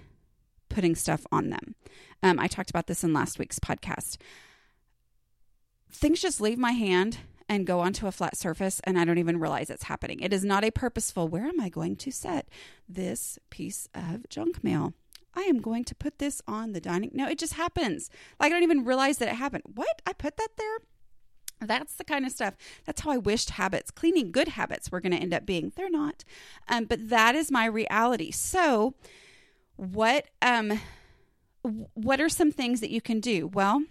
putting 0.69 0.95
stuff 0.95 1.25
on 1.31 1.49
them. 1.49 1.75
Um, 2.23 2.39
I 2.39 2.47
talked 2.47 2.69
about 2.69 2.87
this 2.87 3.03
in 3.03 3.13
last 3.13 3.39
week's 3.39 3.59
podcast. 3.59 4.17
Things 5.91 6.21
just 6.21 6.41
leave 6.41 6.57
my 6.57 6.71
hand 6.71 7.19
and 7.49 7.65
go 7.65 7.79
onto 7.79 8.07
a 8.07 8.11
flat 8.11 8.35
surface, 8.35 8.81
and 8.83 8.99
I 8.99 9.05
don't 9.05 9.19
even 9.19 9.39
realize 9.39 9.69
it's 9.69 9.83
happening. 9.83 10.19
It 10.19 10.33
is 10.33 10.43
not 10.43 10.65
a 10.65 10.71
purposeful, 10.71 11.27
where 11.27 11.45
am 11.45 11.61
I 11.61 11.69
going 11.69 11.95
to 11.97 12.11
set 12.11 12.49
this 12.89 13.39
piece 13.49 13.87
of 13.95 14.27
junk 14.29 14.63
mail? 14.63 14.93
I 15.33 15.41
am 15.43 15.61
going 15.61 15.83
to 15.85 15.95
put 15.95 16.17
this 16.17 16.41
on 16.47 16.73
the 16.73 16.81
dining. 16.81 17.11
No, 17.13 17.27
it 17.27 17.37
just 17.37 17.53
happens. 17.53 18.09
Like 18.39 18.51
I 18.51 18.53
don't 18.53 18.63
even 18.63 18.83
realize 18.83 19.19
that 19.19 19.29
it 19.29 19.35
happened. 19.35 19.63
What? 19.73 20.01
I 20.05 20.13
put 20.13 20.35
that 20.37 20.49
there? 20.57 20.79
That's 21.59 21.95
the 21.95 22.03
kind 22.03 22.25
of 22.25 22.31
stuff. 22.31 22.55
That's 22.85 23.01
how 23.01 23.11
I 23.11 23.17
wished 23.17 23.51
habits, 23.51 23.89
cleaning 23.91 24.31
good 24.31 24.49
habits, 24.49 24.91
were 24.91 25.01
going 25.01 25.13
to 25.13 25.17
end 25.17 25.33
up 25.33 25.45
being. 25.45 25.71
They're 25.75 25.89
not, 25.89 26.23
um, 26.67 26.85
but 26.85 27.09
that 27.09 27.35
is 27.35 27.51
my 27.51 27.65
reality. 27.65 28.31
So, 28.31 28.93
what 29.75 30.25
um, 30.41 30.79
what 31.93 32.21
are 32.21 32.29
some 32.29 32.51
things 32.51 32.79
that 32.81 32.91
you 32.91 33.01
can 33.01 33.19
do? 33.19 33.47
Well, 33.47 33.83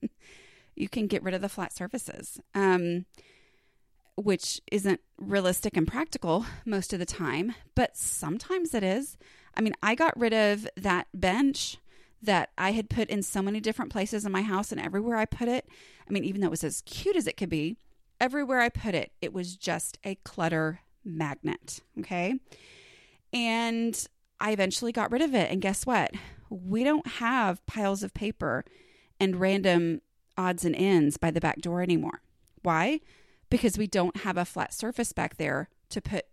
you 0.76 0.88
can 0.88 1.06
get 1.06 1.22
rid 1.22 1.34
of 1.34 1.40
the 1.40 1.48
flat 1.48 1.72
surfaces, 1.72 2.38
um, 2.54 3.06
which 4.16 4.60
isn't 4.70 5.00
realistic 5.16 5.76
and 5.76 5.86
practical 5.86 6.44
most 6.66 6.92
of 6.92 6.98
the 6.98 7.06
time, 7.06 7.54
but 7.74 7.96
sometimes 7.96 8.74
it 8.74 8.82
is. 8.82 9.16
I 9.56 9.60
mean, 9.60 9.74
I 9.82 9.94
got 9.94 10.18
rid 10.18 10.32
of 10.32 10.68
that 10.76 11.06
bench 11.14 11.78
that 12.22 12.50
I 12.56 12.72
had 12.72 12.88
put 12.88 13.10
in 13.10 13.22
so 13.22 13.42
many 13.42 13.60
different 13.60 13.90
places 13.90 14.24
in 14.24 14.32
my 14.32 14.42
house, 14.42 14.70
and 14.70 14.80
everywhere 14.80 15.16
I 15.16 15.24
put 15.24 15.48
it, 15.48 15.68
I 16.08 16.12
mean, 16.12 16.24
even 16.24 16.40
though 16.40 16.46
it 16.46 16.50
was 16.50 16.64
as 16.64 16.82
cute 16.86 17.16
as 17.16 17.26
it 17.26 17.36
could 17.36 17.48
be, 17.48 17.76
everywhere 18.20 18.60
I 18.60 18.68
put 18.68 18.94
it, 18.94 19.12
it 19.20 19.32
was 19.32 19.56
just 19.56 19.98
a 20.04 20.14
clutter 20.16 20.80
magnet. 21.04 21.80
Okay. 21.98 22.38
And 23.32 24.06
I 24.40 24.52
eventually 24.52 24.92
got 24.92 25.10
rid 25.10 25.22
of 25.22 25.34
it. 25.34 25.50
And 25.50 25.60
guess 25.60 25.84
what? 25.84 26.12
We 26.48 26.84
don't 26.84 27.06
have 27.06 27.64
piles 27.66 28.02
of 28.02 28.14
paper 28.14 28.64
and 29.18 29.40
random 29.40 30.02
odds 30.36 30.64
and 30.64 30.76
ends 30.76 31.16
by 31.16 31.30
the 31.30 31.40
back 31.40 31.60
door 31.60 31.82
anymore. 31.82 32.22
Why? 32.62 33.00
Because 33.50 33.76
we 33.76 33.86
don't 33.86 34.18
have 34.18 34.36
a 34.36 34.44
flat 34.44 34.72
surface 34.72 35.12
back 35.12 35.36
there 35.36 35.68
to 35.90 36.00
put 36.00 36.26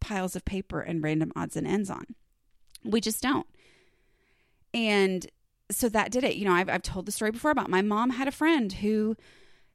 piles 0.00 0.36
of 0.36 0.44
paper 0.44 0.80
and 0.80 1.02
random 1.02 1.32
odds 1.34 1.56
and 1.56 1.66
ends 1.66 1.90
on. 1.90 2.04
We 2.84 3.00
just 3.00 3.22
don't. 3.22 3.46
And 4.74 5.26
so 5.70 5.88
that 5.88 6.10
did 6.10 6.24
it. 6.24 6.36
You 6.36 6.44
know, 6.44 6.52
I've, 6.52 6.68
I've 6.68 6.82
told 6.82 7.06
the 7.06 7.12
story 7.12 7.30
before 7.30 7.50
about 7.50 7.70
my 7.70 7.80
mom 7.80 8.10
had 8.10 8.28
a 8.28 8.32
friend 8.32 8.72
who 8.72 9.16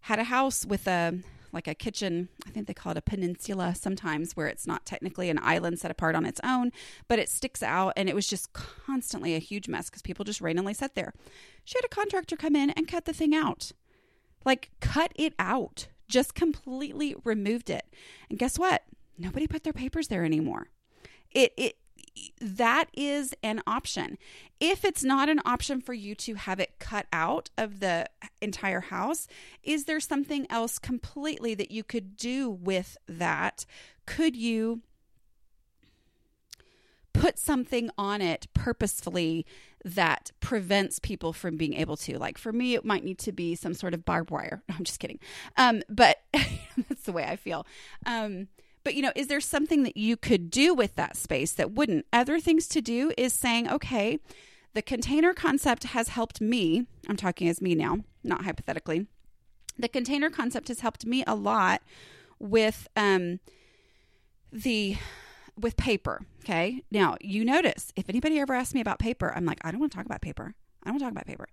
had 0.01 0.19
a 0.19 0.25
house 0.25 0.65
with 0.65 0.88
a 0.88 1.19
like 1.51 1.67
a 1.67 1.73
kitchen. 1.73 2.29
I 2.45 2.51
think 2.51 2.67
they 2.67 2.75
call 2.75 2.91
it 2.91 2.97
a 2.97 3.01
peninsula 3.01 3.73
sometimes, 3.75 4.33
where 4.33 4.45
it's 4.45 4.67
not 4.67 4.85
technically 4.85 5.29
an 5.29 5.39
island 5.41 5.79
set 5.79 5.89
apart 5.89 6.15
on 6.15 6.25
its 6.25 6.39
own, 6.43 6.71
but 7.07 7.17
it 7.17 7.27
sticks 7.27 7.63
out. 7.63 7.93
And 7.97 8.07
it 8.07 8.13
was 8.13 8.27
just 8.27 8.53
constantly 8.53 9.35
a 9.35 9.39
huge 9.39 9.67
mess 9.67 9.89
because 9.89 10.03
people 10.03 10.25
just 10.25 10.41
randomly 10.41 10.75
sat 10.75 10.93
there. 10.93 11.13
She 11.65 11.77
had 11.77 11.85
a 11.85 11.95
contractor 11.95 12.38
come 12.38 12.55
in 12.55 12.69
and 12.71 12.88
cut 12.88 13.05
the 13.05 13.13
thing 13.13 13.33
out. 13.33 13.71
Like, 14.45 14.69
cut 14.79 15.12
it 15.15 15.33
out. 15.39 15.88
Just 16.07 16.35
completely 16.35 17.15
removed 17.23 17.69
it. 17.69 17.85
And 18.29 18.38
guess 18.38 18.59
what? 18.59 18.83
Nobody 19.17 19.47
put 19.47 19.63
their 19.63 19.73
papers 19.73 20.07
there 20.07 20.23
anymore. 20.23 20.67
It, 21.31 21.53
it 21.57 21.77
that 22.41 22.89
is 22.93 23.34
an 23.43 23.62
option. 23.67 24.17
If 24.60 24.84
it's 24.84 25.03
not 25.03 25.29
an 25.29 25.41
option 25.45 25.82
for 25.82 25.93
you 25.93 26.15
to 26.15 26.36
have 26.36 26.60
it 26.60 26.79
cut 26.79 27.05
out 27.13 27.49
of 27.58 27.79
the 27.79 28.08
entire 28.41 28.82
house, 28.82 29.27
is 29.63 29.86
there 29.86 29.99
something 29.99 30.47
else 30.49 30.79
completely 30.79 31.53
that 31.55 31.71
you 31.71 31.84
could 31.84 32.15
do 32.17 32.49
with 32.49 32.97
that? 33.08 33.65
Could 34.05 34.36
you 34.36 34.82
put 37.13 37.38
something 37.38 37.89
on 37.97 38.21
it 38.21 38.47
purposefully 38.53 39.45
that 39.84 40.32
prevents 40.39 40.99
people 40.99 41.34
from 41.34 41.58
being 41.58 41.73
able 41.73 41.97
to. 41.97 42.17
Like 42.17 42.38
for 42.38 42.51
me, 42.53 42.75
it 42.75 42.86
might 42.86 43.03
need 43.03 43.19
to 43.19 43.32
be 43.32 43.55
some 43.55 43.73
sort 43.73 43.93
of 43.93 44.05
barbed 44.05 44.32
wire. 44.32 44.63
No, 44.69 44.75
I'm 44.77 44.84
just 44.84 44.99
kidding. 44.99 45.19
Um, 45.58 45.82
but 45.89 46.17
that's 46.34 47.03
the 47.03 47.12
way 47.12 47.23
I 47.23 47.36
feel. 47.36 47.65
Um, 48.05 48.47
But, 48.89 48.95
you 48.95 49.04
know, 49.04 49.12
is 49.15 49.28
there 49.28 49.39
something 49.39 49.84
that 49.84 49.97
you 49.97 50.17
could 50.17 50.49
do 50.49 50.73
with 50.73 50.95
that 50.95 51.15
space 51.15 51.52
that 51.52 51.73
wouldn't? 51.73 52.08
Other 52.12 52.39
things 52.39 52.67
to 52.69 52.82
do 52.82 53.12
is 53.19 53.34
saying, 53.34 53.69
okay, 53.69 54.17
the 54.73 54.82
container 54.82 55.32
concept 55.32 55.84
has 55.84 56.08
helped 56.08 56.41
me. 56.41 56.88
I'm 57.08 57.15
talking 57.15 57.47
as 57.49 57.62
me 57.62 57.75
now, 57.75 57.99
not 58.23 58.45
hypothetically. 58.45 59.06
The 59.78 59.89
container 59.89 60.32
concept 60.32 60.69
has 60.69 60.80
helped 60.80 61.06
me 61.06 61.23
a 61.28 61.36
lot 61.36 61.84
with 62.39 62.88
um, 62.95 63.41
the 64.52 64.97
with 65.56 65.78
paper. 65.78 66.21
Okay. 66.43 66.82
Now 66.89 67.15
you 67.21 67.45
notice 67.45 67.93
if 67.95 68.10
anybody 68.10 68.39
ever 68.39 68.56
asks 68.56 68.73
me 68.73 68.82
about 68.82 68.97
paper, 68.97 69.32
I'm 69.36 69.45
like, 69.45 69.60
I 69.63 69.69
don't 69.69 69.80
want 69.80 69.91
to 69.91 69.97
talk 69.97 70.08
about 70.08 70.21
paper. 70.21 70.56
I 70.82 70.89
don't 70.89 70.95
want 70.95 71.02
to 71.02 71.06
talk 71.06 71.12
about 71.12 71.28
paper. 71.28 71.47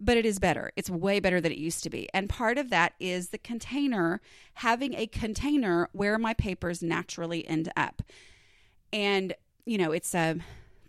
But 0.00 0.16
it 0.16 0.24
is 0.24 0.38
better. 0.38 0.72
It's 0.76 0.88
way 0.88 1.20
better 1.20 1.40
than 1.40 1.52
it 1.52 1.58
used 1.58 1.82
to 1.84 1.90
be. 1.90 2.08
And 2.14 2.28
part 2.28 2.56
of 2.56 2.70
that 2.70 2.94
is 2.98 3.28
the 3.28 3.38
container, 3.38 4.22
having 4.54 4.94
a 4.94 5.06
container 5.06 5.90
where 5.92 6.18
my 6.18 6.32
papers 6.32 6.82
naturally 6.82 7.46
end 7.46 7.70
up. 7.76 8.02
And, 8.92 9.34
you 9.66 9.76
know, 9.76 9.92
it's 9.92 10.14
a 10.14 10.36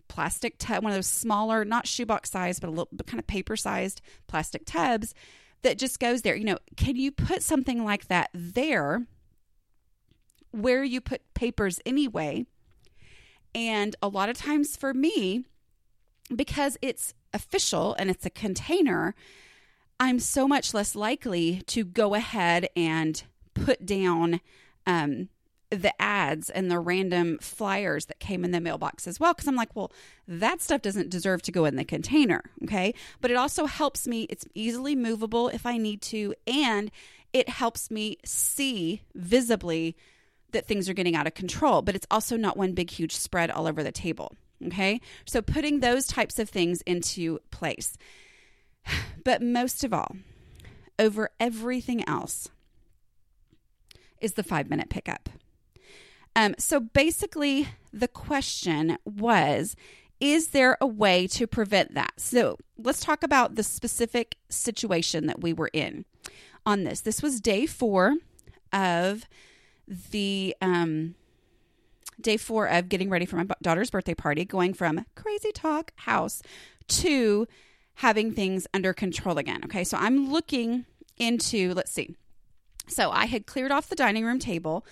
plastic 0.08 0.58
tub, 0.58 0.84
one 0.84 0.94
of 0.94 0.98
those 0.98 1.08
smaller, 1.08 1.66
not 1.66 1.88
shoebox 1.88 2.32
size, 2.32 2.60
but 2.60 2.68
a 2.68 2.72
little 2.72 2.90
but 2.92 3.06
kind 3.08 3.20
of 3.20 3.28
paper 3.28 3.56
sized 3.56 4.02
plastic 4.28 4.66
tubs 4.66 5.14
that 5.62 5.78
just 5.78 6.00
goes 6.00 6.22
there. 6.22 6.36
You 6.36 6.46
know, 6.46 6.58
can 6.78 6.96
you 6.96 7.12
put 7.12 7.44
something 7.44 7.84
like 7.84 8.08
that 8.08 8.30
there 8.34 9.06
where 10.52 10.84
you 10.84 11.02
put 11.02 11.34
papers 11.34 11.80
anyway? 11.86 12.46
And 13.54 13.96
a 14.02 14.08
lot 14.08 14.30
of 14.30 14.38
times 14.38 14.78
for 14.78 14.94
me, 14.94 15.46
because 16.34 16.78
it's 16.82 17.14
official 17.34 17.96
and 17.98 18.10
it's 18.10 18.26
a 18.26 18.30
container, 18.30 19.16
I'm 20.00 20.20
so 20.20 20.48
much 20.48 20.74
less 20.74 20.96
likely 20.96 21.62
to 21.68 21.84
go 21.84 22.16
ahead 22.16 22.70
and 22.76 23.22
put 23.54 23.86
down 23.86 24.42
um, 24.88 25.30
the 25.70 25.94
ads 26.02 26.50
and 26.50 26.70
the 26.70 26.80
random 26.80 27.38
flyers 27.40 28.08
that 28.08 28.20
came 28.20 28.44
in 28.44 28.52
the 28.52 28.60
mailbox 28.60 29.08
as 29.08 29.20
well. 29.20 29.34
Cause 29.34 29.48
I'm 29.48 29.56
like, 29.56 29.76
well, 29.76 29.92
that 30.28 30.62
stuff 30.62 30.82
doesn't 30.82 31.10
deserve 31.10 31.42
to 31.44 31.52
go 31.52 31.66
in 31.66 31.76
the 31.76 31.86
container. 31.86 32.44
Okay. 32.64 32.94
But 33.22 33.32
it 33.32 33.38
also 33.38 33.66
helps 33.66 34.08
me, 34.08 34.24
it's 34.30 34.46
easily 34.54 34.96
movable 34.96 35.48
if 35.48 35.66
I 35.66 35.78
need 35.78 36.02
to, 36.04 36.34
and 36.46 36.92
it 37.32 37.48
helps 37.48 37.90
me 37.90 38.18
see 38.26 39.02
visibly 39.16 39.96
that 40.52 40.68
things 40.68 40.90
are 40.90 40.94
getting 40.94 41.16
out 41.16 41.28
of 41.28 41.34
control. 41.34 41.82
But 41.82 41.96
it's 41.96 42.08
also 42.12 42.36
not 42.36 42.58
one 42.58 42.74
big, 42.74 42.90
huge 42.90 43.16
spread 43.16 43.50
all 43.50 43.68
over 43.68 43.84
the 43.84 43.92
table. 43.92 44.36
Okay. 44.68 45.02
So 45.26 45.42
putting 45.42 45.80
those 45.80 46.08
types 46.08 46.40
of 46.40 46.50
things 46.50 46.82
into 46.82 47.40
place. 47.52 47.98
But 49.24 49.44
most 49.44 49.84
of 49.84 49.94
all, 49.94 50.16
over 50.98 51.30
everything 51.40 52.08
else, 52.10 52.50
is 54.20 54.34
the 54.34 54.44
five 54.44 54.70
minute 54.70 54.90
pickup. 54.90 55.30
Um, 56.36 56.56
so 56.58 56.80
basically, 56.80 57.68
the 57.92 58.08
question 58.08 58.98
was 59.06 59.76
Is 60.20 60.50
there 60.50 60.78
a 60.80 60.88
way 60.88 61.28
to 61.28 61.48
prevent 61.48 61.94
that? 61.96 62.14
So 62.18 62.58
let's 62.78 63.02
talk 63.02 63.24
about 63.24 63.56
the 63.56 63.64
specific 63.64 64.38
situation 64.50 65.28
that 65.28 65.42
we 65.42 65.54
were 65.54 65.70
in 65.74 66.06
on 66.66 66.84
this. 66.84 67.02
This 67.02 67.22
was 67.22 67.42
day 67.42 67.66
four 67.66 68.16
of 68.72 69.26
the. 69.88 70.56
Um, 70.62 71.16
day 72.22 72.38
four 72.38 72.68
of 72.68 72.90
getting 72.90 73.10
ready 73.10 73.26
for 73.26 73.36
my 73.38 73.48
daughter's 73.62 73.90
birthday 73.90 74.14
party, 74.14 74.46
going 74.46 74.74
from 74.74 75.06
crazy 75.16 75.52
talk 75.52 75.92
house 75.96 76.42
to 76.88 77.48
having 77.96 78.32
things 78.34 78.68
under 78.74 78.94
control 78.94 79.38
again. 79.38 79.62
Okay, 79.66 79.84
so 79.84 79.98
I'm 79.98 80.32
looking 80.32 80.86
into, 81.18 81.74
let's 81.74 81.92
see. 81.92 82.16
So 82.88 83.12
I 83.12 83.26
had 83.26 83.46
cleared 83.46 83.72
off 83.72 83.90
the 83.90 83.96
dining 83.96 84.26
room 84.26 84.40
table 84.40 84.86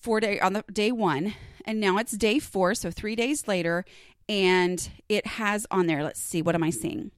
four 0.00 0.20
day 0.20 0.40
on 0.40 0.52
the 0.52 0.64
day 0.72 0.92
one, 0.92 1.34
and 1.64 1.80
now 1.80 1.98
it's 1.98 2.12
day 2.12 2.38
four, 2.38 2.74
so 2.74 2.90
three 2.90 3.16
days 3.16 3.46
later, 3.46 3.84
and 4.28 4.90
it 5.08 5.26
has 5.26 5.66
on 5.70 5.86
there. 5.86 6.02
Let's 6.02 6.20
see, 6.20 6.42
what 6.42 6.54
am 6.54 6.62
I 6.62 6.70
seeing? 6.70 7.10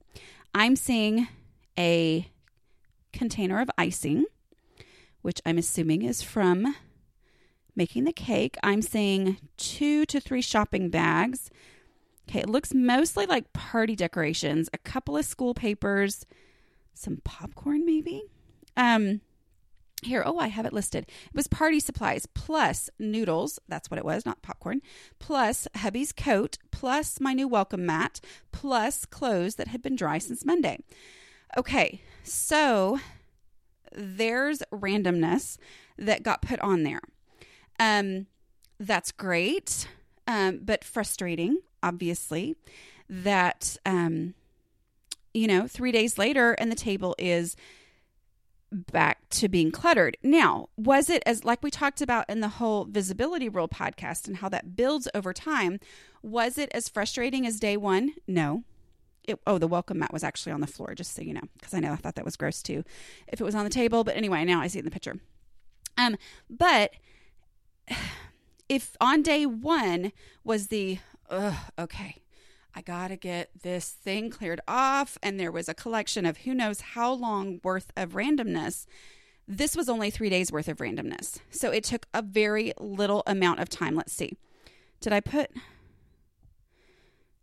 I'm 0.53 0.75
seeing 0.75 1.27
a 1.77 2.29
container 3.13 3.61
of 3.61 3.69
icing, 3.77 4.25
which 5.21 5.41
I'm 5.45 5.57
assuming 5.57 6.01
is 6.01 6.21
from 6.21 6.75
making 7.75 8.03
the 8.03 8.13
cake. 8.13 8.57
I'm 8.63 8.81
seeing 8.81 9.37
two 9.57 10.05
to 10.05 10.19
three 10.19 10.41
shopping 10.41 10.89
bags. 10.89 11.49
Okay, 12.29 12.39
it 12.39 12.49
looks 12.49 12.73
mostly 12.73 13.25
like 13.25 13.53
party 13.53 13.95
decorations, 13.95 14.69
a 14.73 14.77
couple 14.77 15.17
of 15.17 15.25
school 15.25 15.53
papers, 15.53 16.25
some 16.93 17.21
popcorn 17.23 17.85
maybe. 17.85 18.23
Um 18.77 19.21
here, 20.03 20.23
oh, 20.25 20.39
I 20.39 20.47
have 20.47 20.65
it 20.65 20.73
listed. 20.73 21.05
It 21.07 21.35
was 21.35 21.47
party 21.47 21.79
supplies 21.79 22.25
plus 22.25 22.89
noodles. 22.97 23.59
That's 23.67 23.91
what 23.91 23.99
it 23.99 24.05
was, 24.05 24.25
not 24.25 24.41
popcorn. 24.41 24.81
Plus 25.19 25.67
hubby's 25.75 26.11
coat, 26.11 26.57
plus 26.71 27.19
my 27.19 27.33
new 27.33 27.47
welcome 27.47 27.85
mat, 27.85 28.19
plus 28.51 29.05
clothes 29.05 29.55
that 29.55 29.67
had 29.67 29.81
been 29.81 29.95
dry 29.95 30.17
since 30.17 30.43
Monday. 30.43 30.79
Okay, 31.55 32.01
so 32.23 32.99
there's 33.91 34.63
randomness 34.71 35.57
that 35.97 36.23
got 36.23 36.41
put 36.41 36.59
on 36.61 36.83
there. 36.83 37.01
Um, 37.81 38.27
that's 38.79 39.11
great, 39.11 39.87
um, 40.27 40.59
but 40.63 40.83
frustrating, 40.83 41.61
obviously, 41.81 42.55
that, 43.09 43.75
um, 43.87 44.35
you 45.33 45.47
know, 45.47 45.67
three 45.67 45.91
days 45.91 46.19
later 46.19 46.51
and 46.53 46.71
the 46.71 46.75
table 46.75 47.15
is 47.17 47.55
back 48.71 49.27
to 49.29 49.49
being 49.49 49.71
cluttered. 49.71 50.15
Now, 50.21 50.69
was 50.77 51.09
it 51.09 51.23
as 51.25 51.43
like 51.43 51.63
we 51.63 51.71
talked 51.71 52.03
about 52.03 52.29
in 52.29 52.39
the 52.39 52.49
whole 52.49 52.85
visibility 52.85 53.49
rule 53.49 53.67
podcast 53.67 54.27
and 54.27 54.37
how 54.37 54.49
that 54.49 54.75
builds 54.75 55.07
over 55.15 55.33
time, 55.33 55.79
was 56.21 56.59
it 56.59 56.69
as 56.75 56.87
frustrating 56.87 57.47
as 57.47 57.59
day 57.59 57.77
1? 57.77 58.11
No. 58.27 58.63
It, 59.23 59.39
oh, 59.47 59.57
the 59.57 59.67
welcome 59.67 59.97
mat 59.97 60.13
was 60.13 60.23
actually 60.23 60.51
on 60.51 60.61
the 60.61 60.67
floor, 60.67 60.93
just 60.93 61.15
so 61.15 61.23
you 61.23 61.33
know, 61.33 61.41
because 61.57 61.73
I 61.73 61.79
know 61.79 61.93
I 61.93 61.95
thought 61.95 62.13
that 62.15 62.25
was 62.25 62.37
gross 62.37 62.61
too 62.61 62.83
if 63.27 63.41
it 63.41 63.43
was 63.43 63.55
on 63.55 63.63
the 63.63 63.71
table. 63.71 64.03
But 64.03 64.17
anyway, 64.17 64.45
now 64.45 64.61
I 64.61 64.67
see 64.67 64.77
it 64.77 64.81
in 64.81 64.85
the 64.85 64.91
picture. 64.91 65.19
Um, 65.97 66.15
but 66.47 66.93
if 68.69 68.95
on 69.01 69.21
day 69.21 69.45
one 69.45 70.11
was 70.43 70.67
the, 70.67 70.99
okay, 71.77 72.23
I 72.73 72.81
got 72.81 73.09
to 73.09 73.17
get 73.17 73.49
this 73.63 73.89
thing 73.89 74.29
cleared 74.29 74.61
off. 74.67 75.17
And 75.21 75.39
there 75.39 75.51
was 75.51 75.67
a 75.67 75.73
collection 75.73 76.25
of 76.25 76.37
who 76.37 76.53
knows 76.53 76.81
how 76.81 77.11
long 77.11 77.59
worth 77.63 77.91
of 77.97 78.11
randomness. 78.11 78.85
This 79.47 79.75
was 79.75 79.89
only 79.89 80.09
three 80.09 80.29
days 80.29 80.51
worth 80.51 80.69
of 80.69 80.77
randomness. 80.77 81.39
So 81.49 81.71
it 81.71 81.83
took 81.83 82.05
a 82.13 82.21
very 82.21 82.73
little 82.79 83.23
amount 83.27 83.59
of 83.59 83.67
time. 83.67 83.95
Let's 83.95 84.13
see. 84.13 84.37
Did 85.01 85.11
I 85.11 85.19
put. 85.19 85.51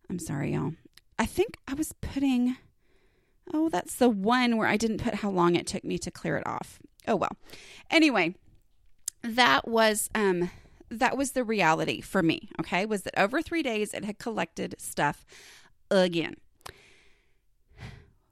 I'm 0.08 0.18
sorry, 0.18 0.54
y'all. 0.54 0.72
I 1.18 1.26
think 1.26 1.58
I 1.66 1.74
was 1.74 1.92
putting. 2.00 2.56
Oh, 3.52 3.68
that's 3.68 3.96
the 3.96 4.08
one 4.08 4.56
where 4.56 4.68
I 4.68 4.76
didn't 4.76 5.02
put 5.02 5.16
how 5.16 5.30
long 5.30 5.54
it 5.54 5.66
took 5.66 5.84
me 5.84 5.98
to 5.98 6.10
clear 6.10 6.36
it 6.36 6.46
off. 6.46 6.78
Oh, 7.06 7.16
well. 7.16 7.36
Anyway, 7.90 8.34
that 9.22 9.66
was 9.66 10.10
um 10.14 10.50
that 10.90 11.16
was 11.16 11.32
the 11.32 11.44
reality 11.44 12.00
for 12.00 12.22
me, 12.22 12.48
okay? 12.58 12.86
Was 12.86 13.02
that 13.02 13.18
over 13.18 13.42
3 13.42 13.62
days 13.62 13.92
it 13.92 14.04
had 14.04 14.18
collected 14.18 14.74
stuff 14.78 15.26
again. 15.90 16.36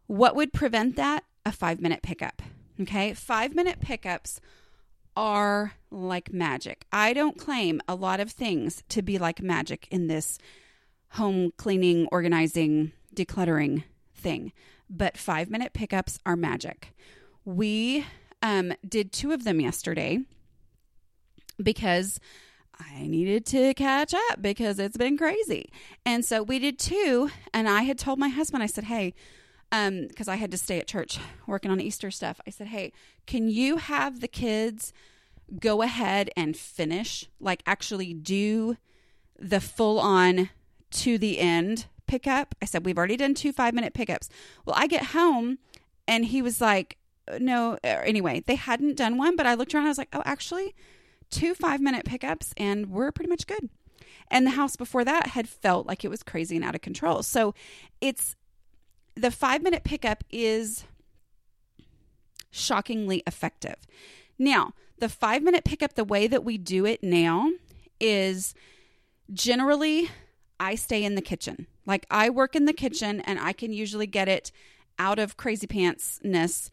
What 0.07 0.37
would 0.37 0.53
prevent 0.53 0.97
that? 0.97 1.25
A 1.45 1.51
5-minute 1.51 2.03
pickup. 2.03 2.43
Okay? 2.81 3.13
5-minute 3.13 3.81
pickups 3.81 4.41
are 5.17 5.73
like 5.91 6.33
magic. 6.33 6.85
I 6.93 7.13
don't 7.13 7.39
claim 7.39 7.81
a 7.89 7.95
lot 7.95 8.21
of 8.21 8.31
things 8.31 8.83
to 8.91 9.03
be 9.03 9.19
like 9.19 9.43
magic 9.43 9.89
in 9.91 10.07
this 10.07 10.39
home 11.11 11.53
cleaning, 11.57 12.07
organizing, 12.13 12.93
decluttering 13.15 13.85
thing, 14.15 14.53
but 14.91 15.15
5-minute 15.15 15.73
pickups 15.73 16.19
are 16.27 16.37
magic. 16.37 16.93
We 17.45 18.05
um, 18.43 18.75
did 18.87 19.13
two 19.13 19.33
of 19.33 19.45
them 19.45 19.61
yesterday 19.61 20.21
because 21.63 22.21
I 22.79 23.07
needed 23.07 23.47
to 23.47 23.75
catch 23.75 24.13
up 24.13 24.43
because 24.43 24.79
it's 24.79 24.97
been 24.97 25.17
crazy. 25.17 25.71
And 26.05 26.25
so 26.25 26.43
we 26.43 26.59
did 26.59 26.79
two. 26.79 27.31
And 27.55 27.69
I 27.69 27.83
had 27.83 27.99
told 27.99 28.19
my 28.19 28.29
husband, 28.29 28.63
I 28.63 28.67
said, 28.67 28.85
hey, 28.85 29.15
um, 29.73 30.07
because 30.09 30.29
I 30.29 30.37
had 30.37 30.51
to 30.51 30.59
stay 30.59 30.79
at 30.79 30.87
church 30.87 31.19
working 31.47 31.71
on 31.71 31.81
Easter 31.81 32.11
stuff. 32.11 32.41
I 32.47 32.51
said, 32.51 32.69
hey, 32.69 32.93
can 33.27 33.49
you 33.49 33.79
have 33.79 34.21
the 34.21 34.29
kids 34.29 34.93
go 35.61 35.83
ahead 35.83 36.31
and 36.37 36.57
finish, 36.57 37.29
like 37.41 37.63
actually 37.67 38.13
do 38.13 38.77
the 39.39 39.61
full 39.61 39.99
on 39.99 40.51
to 40.91 41.19
the 41.19 41.39
end 41.39 41.87
pickup? 42.07 42.55
I 42.61 42.67
said, 42.67 42.85
we've 42.85 42.99
already 42.99 43.17
done 43.17 43.35
two 43.35 43.53
five 43.53 43.75
minute 43.75 43.95
pickups. 43.95 44.29
Well, 44.65 44.77
I 44.79 44.87
get 44.87 45.07
home 45.07 45.59
and 46.07 46.27
he 46.27 46.43
was 46.43 46.61
like, 46.61 46.99
no, 47.41 47.79
anyway, 47.83 48.43
they 48.47 48.55
hadn't 48.55 48.97
done 48.97 49.19
one, 49.19 49.35
but 49.35 49.47
I 49.47 49.55
looked 49.55 49.75
around, 49.75 49.87
I 49.87 49.89
was 49.89 49.99
like, 49.99 50.11
oh, 50.13 50.23
actually, 50.25 50.75
two 51.31 51.55
five 51.55 51.81
minute 51.81 52.05
pickups 52.05 52.53
and 52.57 52.91
we're 52.91 53.13
pretty 53.13 53.29
much 53.29 53.47
good. 53.47 53.69
And 54.31 54.47
the 54.47 54.53
house 54.53 54.77
before 54.77 55.05
that 55.05 55.29
had 55.29 55.49
felt 55.49 55.87
like 55.87 56.05
it 56.05 56.09
was 56.09 56.23
crazy 56.23 56.57
and 56.57 56.65
out 56.65 56.75
of 56.75 56.81
control. 56.81 57.23
So 57.23 57.55
it's 58.01 58.35
the 59.15 59.31
five 59.31 59.63
minute 59.63 59.85
pickup 59.85 60.25
is 60.31 60.85
shockingly 62.51 63.23
effective. 63.27 63.77
Now, 64.39 64.73
the 64.99 65.09
five 65.09 65.43
minute 65.43 65.65
pickup, 65.65 65.95
the 65.95 66.05
way 66.05 66.27
that 66.27 66.45
we 66.45 66.59
do 66.59 66.85
it 66.87 67.03
now 67.03 67.51
is 68.01 68.55
generally 69.33 70.11
I 70.59 70.75
stay 70.75 71.05
in 71.05 71.15
the 71.15 71.23
kitchen. 71.23 71.67
Like 71.85 72.07
I 72.11 72.31
work 72.31 72.57
in 72.57 72.65
the 72.65 72.73
kitchen 72.73 73.21
and 73.21 73.39
I 73.39 73.53
can 73.53 73.73
usually 73.73 74.07
get 74.07 74.29
it 74.29 74.51
out 74.99 75.19
of 75.19 75.37
crazy 75.37 75.67
pantsness 75.67 76.71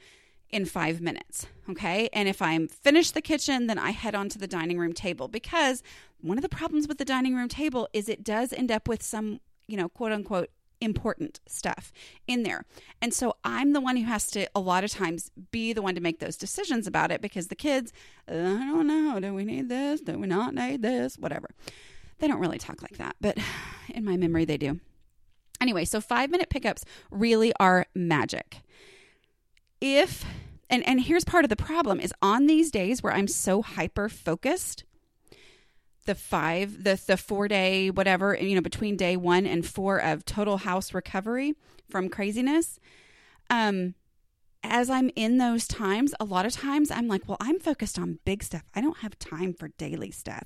in 0.54 0.66
five 0.66 1.02
minutes. 1.02 1.48
Okay. 1.70 2.10
And 2.14 2.30
if 2.30 2.42
I'm 2.42 2.68
finished 2.68 3.16
the 3.16 3.22
kitchen, 3.22 3.68
then 3.68 3.80
I 3.80 3.90
head 3.90 4.14
on 4.14 4.30
to 4.30 4.38
the 4.38 4.48
dining 4.48 4.78
room 4.78 4.94
table 4.94 5.28
because 5.28 5.82
one 6.22 6.38
of 6.38 6.44
the 6.44 6.50
problems 6.50 6.88
with 6.88 7.00
the 7.00 7.06
dining 7.06 7.36
room 7.36 7.50
table 7.50 7.90
is 7.92 8.08
it 8.08 8.24
does 8.24 8.54
end 8.54 8.72
up 8.72 8.88
with 8.88 9.02
some, 9.02 9.40
you 9.68 9.76
know, 9.76 9.90
quote 9.90 10.12
unquote 10.12 10.50
important 10.80 11.40
stuff 11.48 11.92
in 12.28 12.44
there. 12.44 12.66
And 13.02 13.14
so 13.14 13.36
I'm 13.44 13.74
the 13.74 13.82
one 13.82 13.98
who 13.98 14.06
has 14.06 14.30
to, 14.32 14.48
a 14.54 14.60
lot 14.60 14.84
of 14.84 14.92
times, 14.92 15.32
be 15.52 15.74
the 15.74 15.82
one 15.82 15.96
to 15.96 16.02
make 16.02 16.20
those 16.20 16.38
decisions 16.38 16.86
about 16.86 17.12
it 17.12 17.22
because 17.22 17.48
the 17.48 17.56
kids, 17.56 17.92
I 18.28 18.34
don't 18.34 18.88
know, 18.88 19.20
do 19.20 19.34
we 19.34 19.46
need 19.46 19.70
this? 19.70 20.02
Do 20.02 20.20
we 20.20 20.28
not 20.28 20.54
need 20.54 20.82
this? 20.82 21.18
Whatever. 21.18 21.50
They 22.20 22.28
don't 22.28 22.40
really 22.40 22.60
talk 22.60 22.82
like 22.82 22.98
that, 22.98 23.16
but 23.20 23.38
in 23.90 24.06
my 24.06 24.18
memory, 24.18 24.46
they 24.46 24.58
do. 24.58 24.80
Anyway, 25.60 25.86
so 25.86 26.02
five 26.02 26.30
minute 26.30 26.50
pickups 26.50 26.84
really 27.10 27.54
are 27.60 27.86
magic. 27.96 28.58
If, 29.86 30.24
and, 30.70 30.88
and 30.88 31.02
here's 31.02 31.26
part 31.26 31.44
of 31.44 31.50
the 31.50 31.58
problem 31.58 32.00
is 32.00 32.14
on 32.22 32.48
these 32.48 32.72
days 32.72 33.04
where 33.04 33.12
I'm 33.12 33.28
so 33.28 33.62
hyper 33.62 34.08
focused, 34.08 34.86
the 36.06 36.16
five, 36.16 36.86
the 36.86 37.02
the 37.06 37.18
four 37.18 37.50
day 37.50 37.90
whatever, 37.90 38.34
you 38.40 38.56
know, 38.56 38.62
between 38.62 38.96
day 38.96 39.18
one 39.18 39.46
and 39.46 39.66
four 39.66 39.98
of 39.98 40.24
total 40.24 40.60
house 40.60 40.94
recovery 40.94 41.56
from 41.90 42.08
craziness. 42.08 42.80
Um, 43.50 43.96
as 44.64 44.90
I'm 44.90 45.12
in 45.18 45.38
those 45.38 45.68
times, 45.68 46.14
a 46.18 46.24
lot 46.24 46.46
of 46.46 46.54
times 46.54 46.90
I'm 46.90 47.10
like, 47.10 47.28
well, 47.28 47.38
I'm 47.42 47.60
focused 47.60 48.00
on 48.00 48.20
big 48.24 48.42
stuff. 48.42 48.64
I 48.74 48.80
don't 48.80 49.00
have 49.00 49.20
time 49.20 49.54
for 49.54 49.68
daily 49.68 50.12
stuff. 50.12 50.46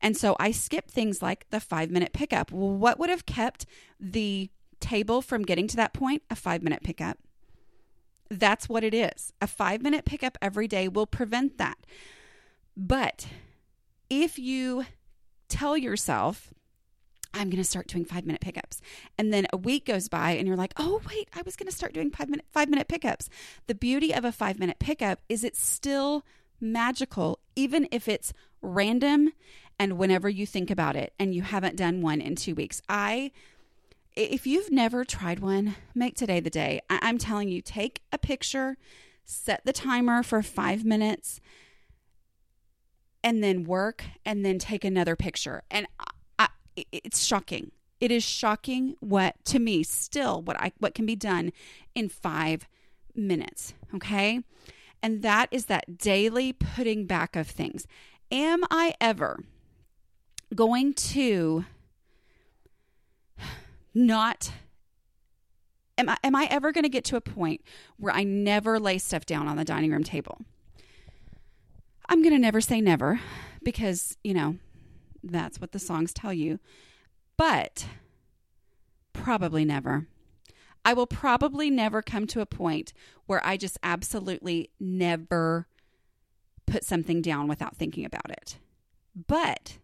And 0.00 0.16
so 0.16 0.36
I 0.38 0.52
skip 0.52 0.88
things 0.88 1.20
like 1.20 1.50
the 1.50 1.58
five 1.58 1.90
minute 1.90 2.12
pickup. 2.12 2.52
Well, 2.52 2.70
what 2.70 3.00
would 3.00 3.10
have 3.10 3.26
kept 3.26 3.66
the 3.98 4.48
table 4.78 5.22
from 5.22 5.42
getting 5.42 5.66
to 5.66 5.76
that 5.76 5.92
point? 5.92 6.22
A 6.30 6.36
five 6.36 6.62
minute 6.62 6.84
pickup. 6.84 7.18
That's 8.30 8.68
what 8.68 8.84
it 8.84 8.94
is. 8.94 9.32
A 9.40 9.46
five 9.46 9.82
minute 9.82 10.04
pickup 10.04 10.38
every 10.40 10.68
day 10.68 10.88
will 10.88 11.06
prevent 11.06 11.58
that. 11.58 11.78
But 12.76 13.26
if 14.08 14.38
you 14.38 14.86
tell 15.48 15.76
yourself, 15.76 16.54
I'm 17.34 17.48
going 17.48 17.62
to 17.62 17.68
start 17.68 17.86
doing 17.86 18.04
five 18.04 18.26
minute 18.26 18.40
pickups. 18.40 18.80
And 19.18 19.32
then 19.32 19.46
a 19.52 19.56
week 19.56 19.86
goes 19.86 20.08
by 20.08 20.32
and 20.32 20.46
you're 20.46 20.56
like, 20.56 20.72
oh, 20.76 21.00
wait, 21.08 21.28
I 21.34 21.42
was 21.42 21.56
going 21.56 21.68
to 21.68 21.76
start 21.76 21.92
doing 21.92 22.10
five 22.10 22.28
minute, 22.28 22.46
five 22.50 22.68
minute 22.68 22.88
pickups. 22.88 23.28
The 23.66 23.74
beauty 23.74 24.12
of 24.14 24.24
a 24.24 24.32
five 24.32 24.58
minute 24.58 24.78
pickup 24.78 25.20
is 25.28 25.44
it's 25.44 25.62
still 25.62 26.24
magical, 26.60 27.40
even 27.56 27.88
if 27.90 28.08
it's 28.08 28.32
random 28.62 29.32
and 29.78 29.96
whenever 29.96 30.28
you 30.28 30.46
think 30.46 30.70
about 30.70 30.96
it 30.96 31.12
and 31.18 31.34
you 31.34 31.42
haven't 31.42 31.76
done 31.76 32.02
one 32.02 32.20
in 32.20 32.36
two 32.36 32.54
weeks. 32.54 32.82
I, 32.88 33.32
if 34.16 34.46
you've 34.46 34.70
never 34.70 35.04
tried 35.04 35.38
one, 35.38 35.76
make 35.94 36.16
today 36.16 36.40
the 36.40 36.50
day. 36.50 36.80
I, 36.90 36.98
I'm 37.02 37.18
telling 37.18 37.48
you, 37.48 37.62
take 37.62 38.02
a 38.12 38.18
picture, 38.18 38.76
set 39.24 39.64
the 39.64 39.72
timer 39.72 40.22
for 40.22 40.42
five 40.42 40.84
minutes 40.84 41.40
and 43.22 43.42
then 43.42 43.64
work 43.64 44.04
and 44.24 44.44
then 44.44 44.58
take 44.58 44.84
another 44.84 45.16
picture. 45.16 45.62
And 45.70 45.86
I, 46.38 46.46
I, 46.76 46.84
it's 46.92 47.24
shocking. 47.24 47.72
It 48.00 48.10
is 48.10 48.24
shocking 48.24 48.96
what 49.00 49.36
to 49.46 49.58
me 49.58 49.82
still 49.82 50.40
what 50.40 50.58
I 50.58 50.72
what 50.78 50.94
can 50.94 51.04
be 51.04 51.16
done 51.16 51.52
in 51.94 52.08
5 52.08 52.66
minutes, 53.14 53.74
okay? 53.94 54.40
And 55.02 55.22
that 55.22 55.48
is 55.50 55.66
that 55.66 55.98
daily 55.98 56.52
putting 56.52 57.06
back 57.06 57.36
of 57.36 57.46
things. 57.46 57.86
Am 58.32 58.64
I 58.70 58.94
ever 59.00 59.40
going 60.54 60.94
to 60.94 61.64
not 63.94 64.52
am 66.00 66.08
I, 66.08 66.16
am 66.24 66.34
I 66.34 66.48
ever 66.50 66.72
going 66.72 66.84
to 66.84 66.88
get 66.88 67.04
to 67.06 67.16
a 67.16 67.20
point 67.20 67.60
where 67.98 68.12
I 68.12 68.24
never 68.24 68.80
lay 68.80 68.98
stuff 68.98 69.26
down 69.26 69.46
on 69.46 69.56
the 69.56 69.64
dining 69.64 69.92
room 69.92 70.04
table? 70.04 70.40
I'm 72.08 72.22
going 72.22 72.34
to 72.34 72.40
never 72.40 72.60
say 72.60 72.80
never 72.80 73.20
because, 73.62 74.16
you 74.24 74.34
know, 74.34 74.56
that's 75.22 75.60
what 75.60 75.72
the 75.72 75.78
songs 75.78 76.12
tell 76.12 76.32
you. 76.32 76.58
But 77.36 77.86
probably 79.12 79.64
never. 79.64 80.06
I 80.84 80.94
will 80.94 81.06
probably 81.06 81.70
never 81.70 82.02
come 82.02 82.26
to 82.28 82.40
a 82.40 82.46
point 82.46 82.92
where 83.26 83.44
I 83.46 83.56
just 83.56 83.78
absolutely 83.82 84.70
never 84.80 85.68
put 86.66 86.84
something 86.84 87.20
down 87.20 87.48
without 87.48 87.76
thinking 87.76 88.04
about 88.04 88.30
it. 88.30 88.56
But 89.26 89.76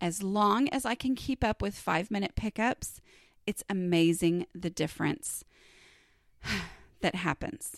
as 0.00 0.22
long 0.22 0.68
as 0.68 0.84
I 0.84 0.94
can 0.94 1.14
keep 1.14 1.42
up 1.42 1.60
with 1.60 1.74
five 1.74 2.10
minute 2.10 2.36
pickups, 2.36 3.00
it's 3.46 3.62
amazing 3.68 4.46
the 4.54 4.70
difference 4.70 5.44
that 7.00 7.14
happens. 7.14 7.76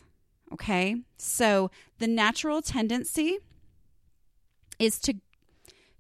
Okay. 0.53 1.03
So 1.19 1.71
the 1.99 2.07
natural 2.07 2.63
tendency 2.63 3.39
is 4.79 4.99
to 5.01 5.15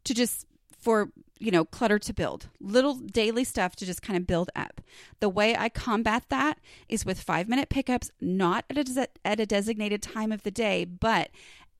to 0.05 0.15
just 0.15 0.47
for 0.79 1.11
you 1.39 1.51
know 1.51 1.65
clutter 1.65 1.99
to 1.99 2.13
build 2.13 2.49
little 2.61 2.95
daily 2.95 3.45
stuff 3.45 3.75
to 3.77 3.85
just 3.85 4.03
kind 4.03 4.17
of 4.17 4.27
build 4.27 4.51
up 4.55 4.81
the 5.21 5.29
way 5.29 5.57
i 5.57 5.69
combat 5.69 6.25
that 6.29 6.59
is 6.89 7.05
with 7.05 7.21
five 7.21 7.49
minute 7.49 7.69
pickups 7.69 8.11
not 8.21 8.65
at 8.71 8.79
a, 8.79 8.85
des- 8.85 9.07
at 9.25 9.41
a 9.41 9.47
designated 9.47 10.01
time 10.01 10.33
of 10.33 10.43
the 10.43 10.51
day 10.51 10.85
but 10.85 11.31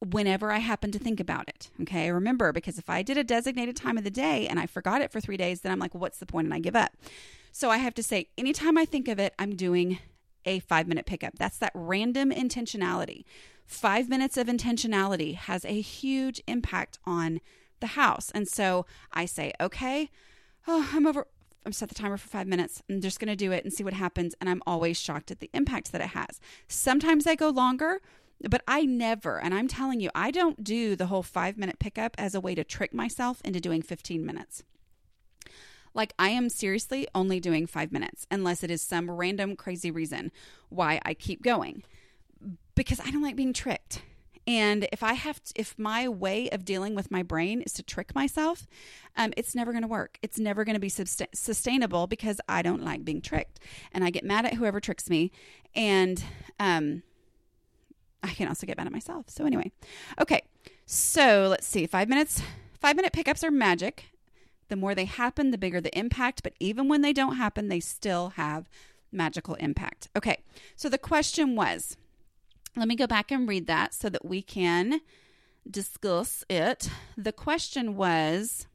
whenever 0.01 0.51
i 0.51 0.59
happen 0.59 0.91
to 0.91 0.99
think 0.99 1.21
about 1.21 1.49
it 1.49 1.71
okay 1.81 2.11
remember 2.11 2.53
because 2.53 2.79
if 2.79 2.91
i 2.91 3.03
did 3.03 3.17
a 3.17 3.25
designated 3.25 3.77
time 3.77 3.97
of 3.97 4.05
the 4.05 4.11
day 4.11 4.47
and 4.47 4.59
i 4.59 4.67
forgot 4.67 5.01
it 5.01 5.11
for 5.11 5.21
three 5.21 5.37
days 5.37 5.61
then 5.61 5.73
i'm 5.73 5.79
like 5.79 5.95
well, 5.95 6.01
what's 6.01 6.19
the 6.19 6.27
point 6.27 6.47
and 6.47 6.55
i 6.55 6.59
give 6.59 6.77
up 6.77 6.93
so 7.57 7.71
i 7.71 7.79
have 7.79 7.95
to 7.95 8.03
say 8.03 8.29
anytime 8.37 8.77
i 8.77 8.85
think 8.85 9.09
of 9.09 9.19
it 9.19 9.35
i'm 9.39 9.55
doing 9.55 9.99
a 10.45 10.59
five 10.61 10.87
minute 10.87 11.07
pickup 11.07 11.35
that's 11.39 11.59
that 11.59 11.73
random 11.75 12.31
intentionality 12.31 13.25
five 13.67 14.09
minutes 14.09 14.37
of 14.37 14.47
intentionality 14.47 15.35
has 15.35 15.65
a 15.65 15.81
huge 15.81 16.41
impact 16.47 16.99
on 17.05 17.41
the 17.81 17.89
house. 17.89 18.31
And 18.35 18.49
so 18.49 18.87
I 19.13 19.27
say, 19.27 19.53
okay, 19.61 20.11
oh, 20.67 20.91
I'm 20.93 21.07
over. 21.07 21.27
I'm 21.65 21.73
set 21.73 21.89
the 21.89 21.97
timer 21.97 22.17
for 22.17 22.29
five 22.29 22.47
minutes. 22.47 22.83
I'm 22.89 23.01
just 23.01 23.19
going 23.19 23.29
to 23.29 23.37
do 23.37 23.51
it 23.51 23.65
and 23.65 23.73
see 23.73 23.83
what 23.83 23.93
happens. 23.93 24.35
And 24.41 24.49
I'm 24.49 24.63
always 24.67 25.01
shocked 25.01 25.33
at 25.33 25.41
the 25.41 25.51
impact 25.53 25.91
that 25.93 26.01
it 26.01 26.09
has. 26.09 26.41
Sometimes 26.69 27.27
I 27.27 27.35
go 27.35 27.49
longer, 27.49 28.01
but 28.49 28.63
I 28.69 28.85
never, 28.85 29.41
and 29.41 29.53
I'm 29.53 29.67
telling 29.67 29.99
you, 29.99 30.11
I 30.15 30.31
don't 30.31 30.63
do 30.63 30.95
the 30.95 31.07
whole 31.07 31.25
five 31.25 31.59
minute 31.59 31.81
pickup 31.81 32.15
as 32.19 32.37
a 32.37 32.41
way 32.41 32.55
to 32.55 32.63
trick 32.63 32.95
myself 32.95 33.41
into 33.45 33.61
doing 33.61 33.83
15 33.83 34.25
minutes. 34.25 34.63
Like, 35.97 36.13
I 36.19 36.29
am 36.29 36.49
seriously 36.49 37.09
only 37.15 37.41
doing 37.41 37.67
five 37.67 37.91
minutes 37.91 38.27
unless 38.31 38.63
it 38.63 38.71
is 38.71 38.83
some 38.83 39.11
random 39.11 39.57
crazy 39.57 39.91
reason 39.91 40.31
why 40.69 41.01
I 41.05 41.15
keep 41.15 41.43
going 41.43 41.83
because 42.75 43.01
I 43.01 43.11
don't 43.11 43.23
like 43.23 43.35
being 43.35 43.53
tricked. 43.53 44.03
And 44.47 44.87
if 44.93 45.03
I 45.03 45.15
have, 45.15 45.43
to, 45.43 45.53
if 45.57 45.77
my 45.77 46.07
way 46.07 46.49
of 46.51 46.65
dealing 46.65 46.95
with 46.95 47.11
my 47.11 47.25
brain 47.25 47.63
is 47.63 47.73
to 47.75 47.83
trick 47.83 48.15
myself, 48.15 48.69
um, 49.17 49.33
it's 49.37 49.57
never 49.57 49.73
going 49.73 49.83
to 49.83 49.89
work. 49.89 50.19
It's 50.23 50.39
never 50.39 50.65
going 50.65 50.75
to 50.75 50.81
be 50.81 50.89
sustainable 50.89 52.07
because 52.07 52.41
I 52.49 52.63
don't 52.63 52.85
like 52.85 53.05
being 53.05 53.21
tricked, 53.21 53.59
and 53.91 54.05
I 54.05 54.11
get 54.11 54.23
mad 54.23 54.47
at 54.47 54.55
whoever 54.55 54.79
tricks 54.79 55.11
me, 55.11 55.33
and 55.75 56.23
um, 56.61 57.03
I 58.23 58.29
can 58.29 58.47
also 58.47 58.69
get 58.69 58.77
mad 58.77 58.87
at 58.87 58.93
myself. 58.93 59.29
So 59.31 59.47
anyway, 59.47 59.73
okay. 60.21 60.43
So 60.85 61.49
let's 61.51 61.67
see. 61.67 61.87
Five 61.87 62.09
minutes. 62.09 62.41
Five 62.81 62.95
minute 62.95 63.13
pickups 63.13 63.43
are 63.43 63.51
magic. 63.51 64.05
The 64.69 64.77
more 64.77 64.95
they 64.95 65.05
happen, 65.05 65.51
the 65.51 65.59
bigger 65.59 65.81
the 65.81 65.97
impact. 65.97 66.43
But 66.43 66.55
even 66.61 66.89
when 66.89 67.03
they 67.03 67.13
don't 67.13 67.37
happen, 67.37 67.69
they 67.69 67.81
still 67.81 68.31
have 68.31 68.69
magical 69.13 69.55
impact. 69.57 70.09
Okay. 70.17 70.43
So 70.75 70.89
the 70.89 70.99
question 70.99 71.57
was 71.57 71.97
let 72.77 72.89
me 72.89 72.97
go 72.97 73.07
back 73.07 73.31
and 73.31 73.49
read 73.49 73.67
that 73.69 73.95
so 73.95 74.11
that 74.11 74.25
we 74.25 74.43
can 74.43 75.01
discuss 75.69 76.45
it. 76.51 76.91
The 77.17 77.33
question 77.33 77.97
was 77.97 78.67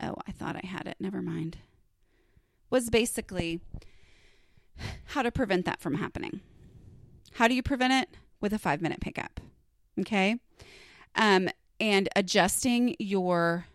oh, 0.00 0.16
I 0.26 0.32
thought 0.32 0.56
I 0.56 0.66
had 0.66 0.86
it. 0.86 0.96
Never 0.98 1.22
mind. 1.22 1.58
Was 2.70 2.90
basically 2.90 3.60
how 5.06 5.22
to 5.22 5.30
prevent 5.30 5.64
that 5.66 5.80
from 5.80 5.96
happening. 5.96 6.40
How 7.34 7.48
do 7.48 7.54
you 7.54 7.62
prevent 7.62 7.92
it? 7.92 8.18
With 8.40 8.52
a 8.52 8.58
five 8.58 8.80
minute 8.80 9.00
pickup. 9.00 9.40
Okay. 10.00 10.36
Um, 11.14 11.48
and 11.78 12.08
adjusting 12.16 12.96
your 12.98 13.66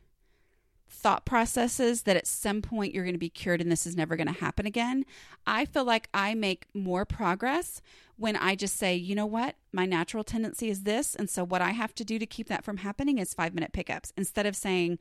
thought 0.89 1.26
processes 1.26 2.04
that 2.04 2.15
at 2.15 2.28
some 2.28 2.62
point 2.62 2.93
you're 2.93 3.04
going 3.04 3.13
to 3.13 3.19
be 3.19 3.30
cured 3.30 3.62
and 3.62 3.71
this 3.71 3.86
is 3.86 3.95
never 3.95 4.15
going 4.15 4.28
to 4.28 4.39
happen 4.39 4.65
again. 4.65 5.06
I 5.45 5.65
feel 5.65 5.84
like 5.84 6.10
I 6.13 6.34
make 6.34 6.65
more 6.73 7.06
progress 7.06 7.82
when 8.15 8.36
I 8.36 8.56
just 8.56 8.78
say, 8.78 8.95
you 8.95 9.13
know 9.13 9.26
what, 9.26 9.56
my 9.71 9.86
natural 9.86 10.23
tendency 10.23 10.69
is 10.69 10.84
this. 10.84 11.13
And 11.13 11.30
so 11.30 11.43
what 11.43 11.62
I 11.62 11.71
have 11.71 11.93
to 11.95 12.06
do 12.06 12.17
to 12.17 12.26
keep 12.26 12.47
that 12.47 12.63
from 12.63 12.78
happening 12.78 13.19
is 13.19 13.34
five 13.34 13.54
minute 13.54 13.73
pickups 13.73 14.13
instead 14.17 14.45
of 14.45 14.56
saying, 14.56 14.97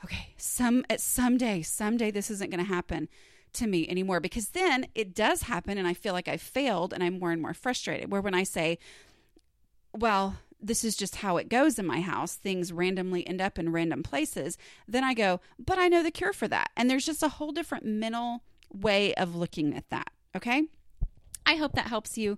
okay, 0.03 0.33
some 0.37 0.85
at 0.89 1.01
someday, 1.01 1.61
someday 1.61 2.11
this 2.11 2.29
isn't 2.29 2.51
going 2.51 2.63
to 2.63 2.71
happen. 2.73 3.07
to 3.53 3.67
me 3.67 3.85
anymore 3.89 4.21
because 4.21 4.49
then 4.49 4.87
it 4.95 5.13
does 5.13 5.43
happen 5.43 5.77
and 5.77 5.85
I 5.85 5.93
feel 5.93 6.13
like 6.13 6.29
I've 6.29 6.41
failed 6.41 6.93
and 6.93 7.03
I'm 7.03 7.19
more 7.19 7.31
and 7.31 7.41
more 7.41 7.53
frustrated. 7.53 8.09
Where 8.09 8.21
when 8.21 8.33
I 8.33 8.43
say, 8.43 8.79
well, 9.93 10.37
this 10.61 10.83
is 10.83 10.95
just 10.95 11.17
how 11.17 11.37
it 11.37 11.49
goes 11.49 11.79
in 11.79 11.85
my 11.85 12.01
house. 12.01 12.35
Things 12.35 12.71
randomly 12.71 13.25
end 13.27 13.41
up 13.41 13.57
in 13.57 13.71
random 13.71 14.03
places. 14.03 14.57
Then 14.87 15.03
I 15.03 15.13
go, 15.13 15.39
but 15.57 15.77
I 15.77 15.87
know 15.87 16.03
the 16.03 16.11
cure 16.11 16.33
for 16.33 16.47
that. 16.47 16.69
And 16.77 16.89
there's 16.89 17.05
just 17.05 17.23
a 17.23 17.29
whole 17.29 17.51
different 17.51 17.85
mental 17.85 18.43
way 18.71 19.13
of 19.15 19.35
looking 19.35 19.75
at 19.75 19.89
that. 19.89 20.11
Okay. 20.35 20.63
I 21.45 21.55
hope 21.55 21.73
that 21.73 21.87
helps 21.87 22.17
you. 22.17 22.37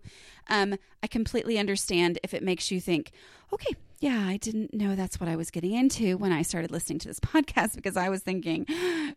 Um, 0.49 0.75
I 1.01 1.07
completely 1.07 1.59
understand 1.59 2.19
if 2.23 2.33
it 2.33 2.41
makes 2.41 2.71
you 2.71 2.79
think, 2.79 3.11
okay, 3.51 3.75
yeah, 3.99 4.25
I 4.27 4.37
didn't 4.37 4.73
know 4.73 4.95
that's 4.95 5.19
what 5.19 5.29
I 5.29 5.35
was 5.35 5.49
getting 5.49 5.73
into 5.73 6.17
when 6.17 6.31
I 6.31 6.41
started 6.41 6.71
listening 6.71 6.99
to 6.99 7.07
this 7.07 7.19
podcast 7.21 7.75
because 7.75 7.95
I 7.95 8.09
was 8.09 8.21
thinking, 8.21 8.65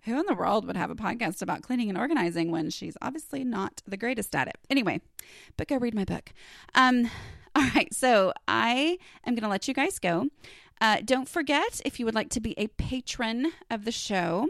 who 0.04 0.18
in 0.18 0.26
the 0.26 0.34
world 0.34 0.66
would 0.66 0.76
have 0.76 0.90
a 0.90 0.94
podcast 0.94 1.42
about 1.42 1.62
cleaning 1.62 1.88
and 1.88 1.98
organizing 1.98 2.50
when 2.50 2.70
she's 2.70 2.96
obviously 3.02 3.42
not 3.42 3.82
the 3.86 3.96
greatest 3.96 4.34
at 4.34 4.48
it? 4.48 4.58
Anyway, 4.70 5.00
but 5.56 5.68
go 5.68 5.76
read 5.76 5.94
my 5.94 6.04
book. 6.04 6.32
Um, 6.74 7.10
all 7.56 7.62
right, 7.74 7.92
so 7.94 8.34
I 8.46 8.98
am 9.24 9.34
going 9.34 9.42
to 9.42 9.48
let 9.48 9.66
you 9.66 9.72
guys 9.72 9.98
go. 9.98 10.28
Uh, 10.78 10.98
don't 11.02 11.26
forget, 11.26 11.80
if 11.86 11.98
you 11.98 12.04
would 12.04 12.14
like 12.14 12.28
to 12.30 12.40
be 12.40 12.52
a 12.58 12.66
patron 12.66 13.50
of 13.70 13.86
the 13.86 13.92
show, 13.92 14.48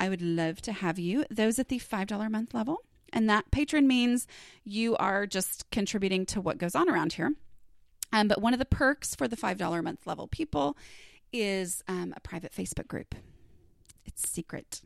I 0.00 0.08
would 0.08 0.22
love 0.22 0.62
to 0.62 0.72
have 0.72 0.98
you. 0.98 1.26
Those 1.30 1.58
at 1.58 1.68
the 1.68 1.78
$5 1.78 2.26
a 2.26 2.30
month 2.30 2.54
level. 2.54 2.78
And 3.12 3.28
that 3.28 3.50
patron 3.50 3.86
means 3.86 4.26
you 4.64 4.96
are 4.96 5.26
just 5.26 5.70
contributing 5.70 6.24
to 6.26 6.40
what 6.40 6.56
goes 6.56 6.74
on 6.74 6.88
around 6.88 7.12
here. 7.12 7.34
Um, 8.10 8.26
but 8.26 8.40
one 8.40 8.54
of 8.54 8.58
the 8.58 8.64
perks 8.64 9.14
for 9.14 9.28
the 9.28 9.36
$5 9.36 9.78
a 9.78 9.82
month 9.82 10.06
level 10.06 10.26
people 10.26 10.78
is 11.34 11.82
um, 11.88 12.14
a 12.16 12.20
private 12.20 12.52
Facebook 12.52 12.88
group. 12.88 13.14
It's 14.06 14.26
secret. 14.26 14.80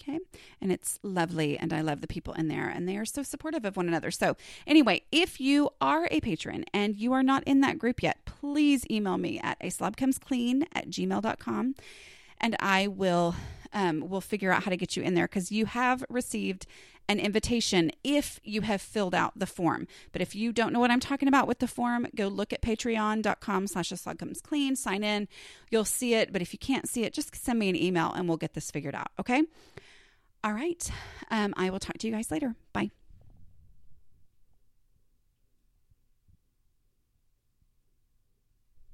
Okay. 0.00 0.18
And 0.60 0.72
it's 0.72 0.98
lovely. 1.02 1.56
And 1.56 1.72
I 1.72 1.80
love 1.80 2.00
the 2.00 2.06
people 2.06 2.34
in 2.34 2.48
there. 2.48 2.68
And 2.68 2.88
they 2.88 2.96
are 2.96 3.04
so 3.04 3.22
supportive 3.22 3.64
of 3.64 3.76
one 3.76 3.88
another. 3.88 4.10
So, 4.10 4.36
anyway, 4.66 5.02
if 5.12 5.40
you 5.40 5.70
are 5.80 6.08
a 6.10 6.20
patron 6.20 6.64
and 6.72 6.96
you 6.96 7.12
are 7.12 7.22
not 7.22 7.44
in 7.44 7.60
that 7.60 7.78
group 7.78 8.02
yet, 8.02 8.24
please 8.24 8.84
email 8.90 9.18
me 9.18 9.38
at 9.40 9.58
a 9.60 9.70
slob 9.70 9.96
comes 9.96 10.18
clean 10.18 10.66
at 10.74 10.88
gmail.com 10.88 11.74
and 12.42 12.56
I 12.58 12.88
will 12.88 13.34
um, 13.72 14.08
will 14.08 14.20
figure 14.20 14.52
out 14.52 14.64
how 14.64 14.70
to 14.70 14.76
get 14.76 14.96
you 14.96 15.02
in 15.02 15.14
there 15.14 15.26
because 15.26 15.50
you 15.50 15.64
have 15.66 16.04
received 16.10 16.66
an 17.08 17.18
invitation 17.18 17.90
if 18.04 18.40
you 18.44 18.62
have 18.62 18.80
filled 18.80 19.14
out 19.14 19.38
the 19.38 19.46
form. 19.46 19.86
But 20.12 20.22
if 20.22 20.34
you 20.34 20.52
don't 20.52 20.72
know 20.72 20.80
what 20.80 20.90
I'm 20.90 21.00
talking 21.00 21.28
about 21.28 21.46
with 21.46 21.58
the 21.58 21.68
form, 21.68 22.06
go 22.14 22.28
look 22.28 22.52
at 22.52 22.62
patreon.com 22.62 23.66
slash 23.66 23.88
slob 23.90 24.18
comes 24.18 24.40
clean, 24.40 24.76
sign 24.76 25.04
in. 25.04 25.28
You'll 25.70 25.84
see 25.84 26.14
it. 26.14 26.32
But 26.32 26.42
if 26.42 26.52
you 26.52 26.58
can't 26.58 26.88
see 26.88 27.04
it, 27.04 27.12
just 27.12 27.34
send 27.34 27.58
me 27.58 27.68
an 27.68 27.76
email 27.76 28.12
and 28.12 28.28
we'll 28.28 28.36
get 28.38 28.54
this 28.54 28.70
figured 28.70 28.94
out. 28.94 29.08
Okay. 29.20 29.42
All 30.44 30.52
right. 30.52 30.90
Um, 31.30 31.54
I 31.56 31.70
will 31.70 31.78
talk 31.78 31.98
to 31.98 32.06
you 32.06 32.12
guys 32.12 32.30
later. 32.30 32.54
Bye. 32.72 32.90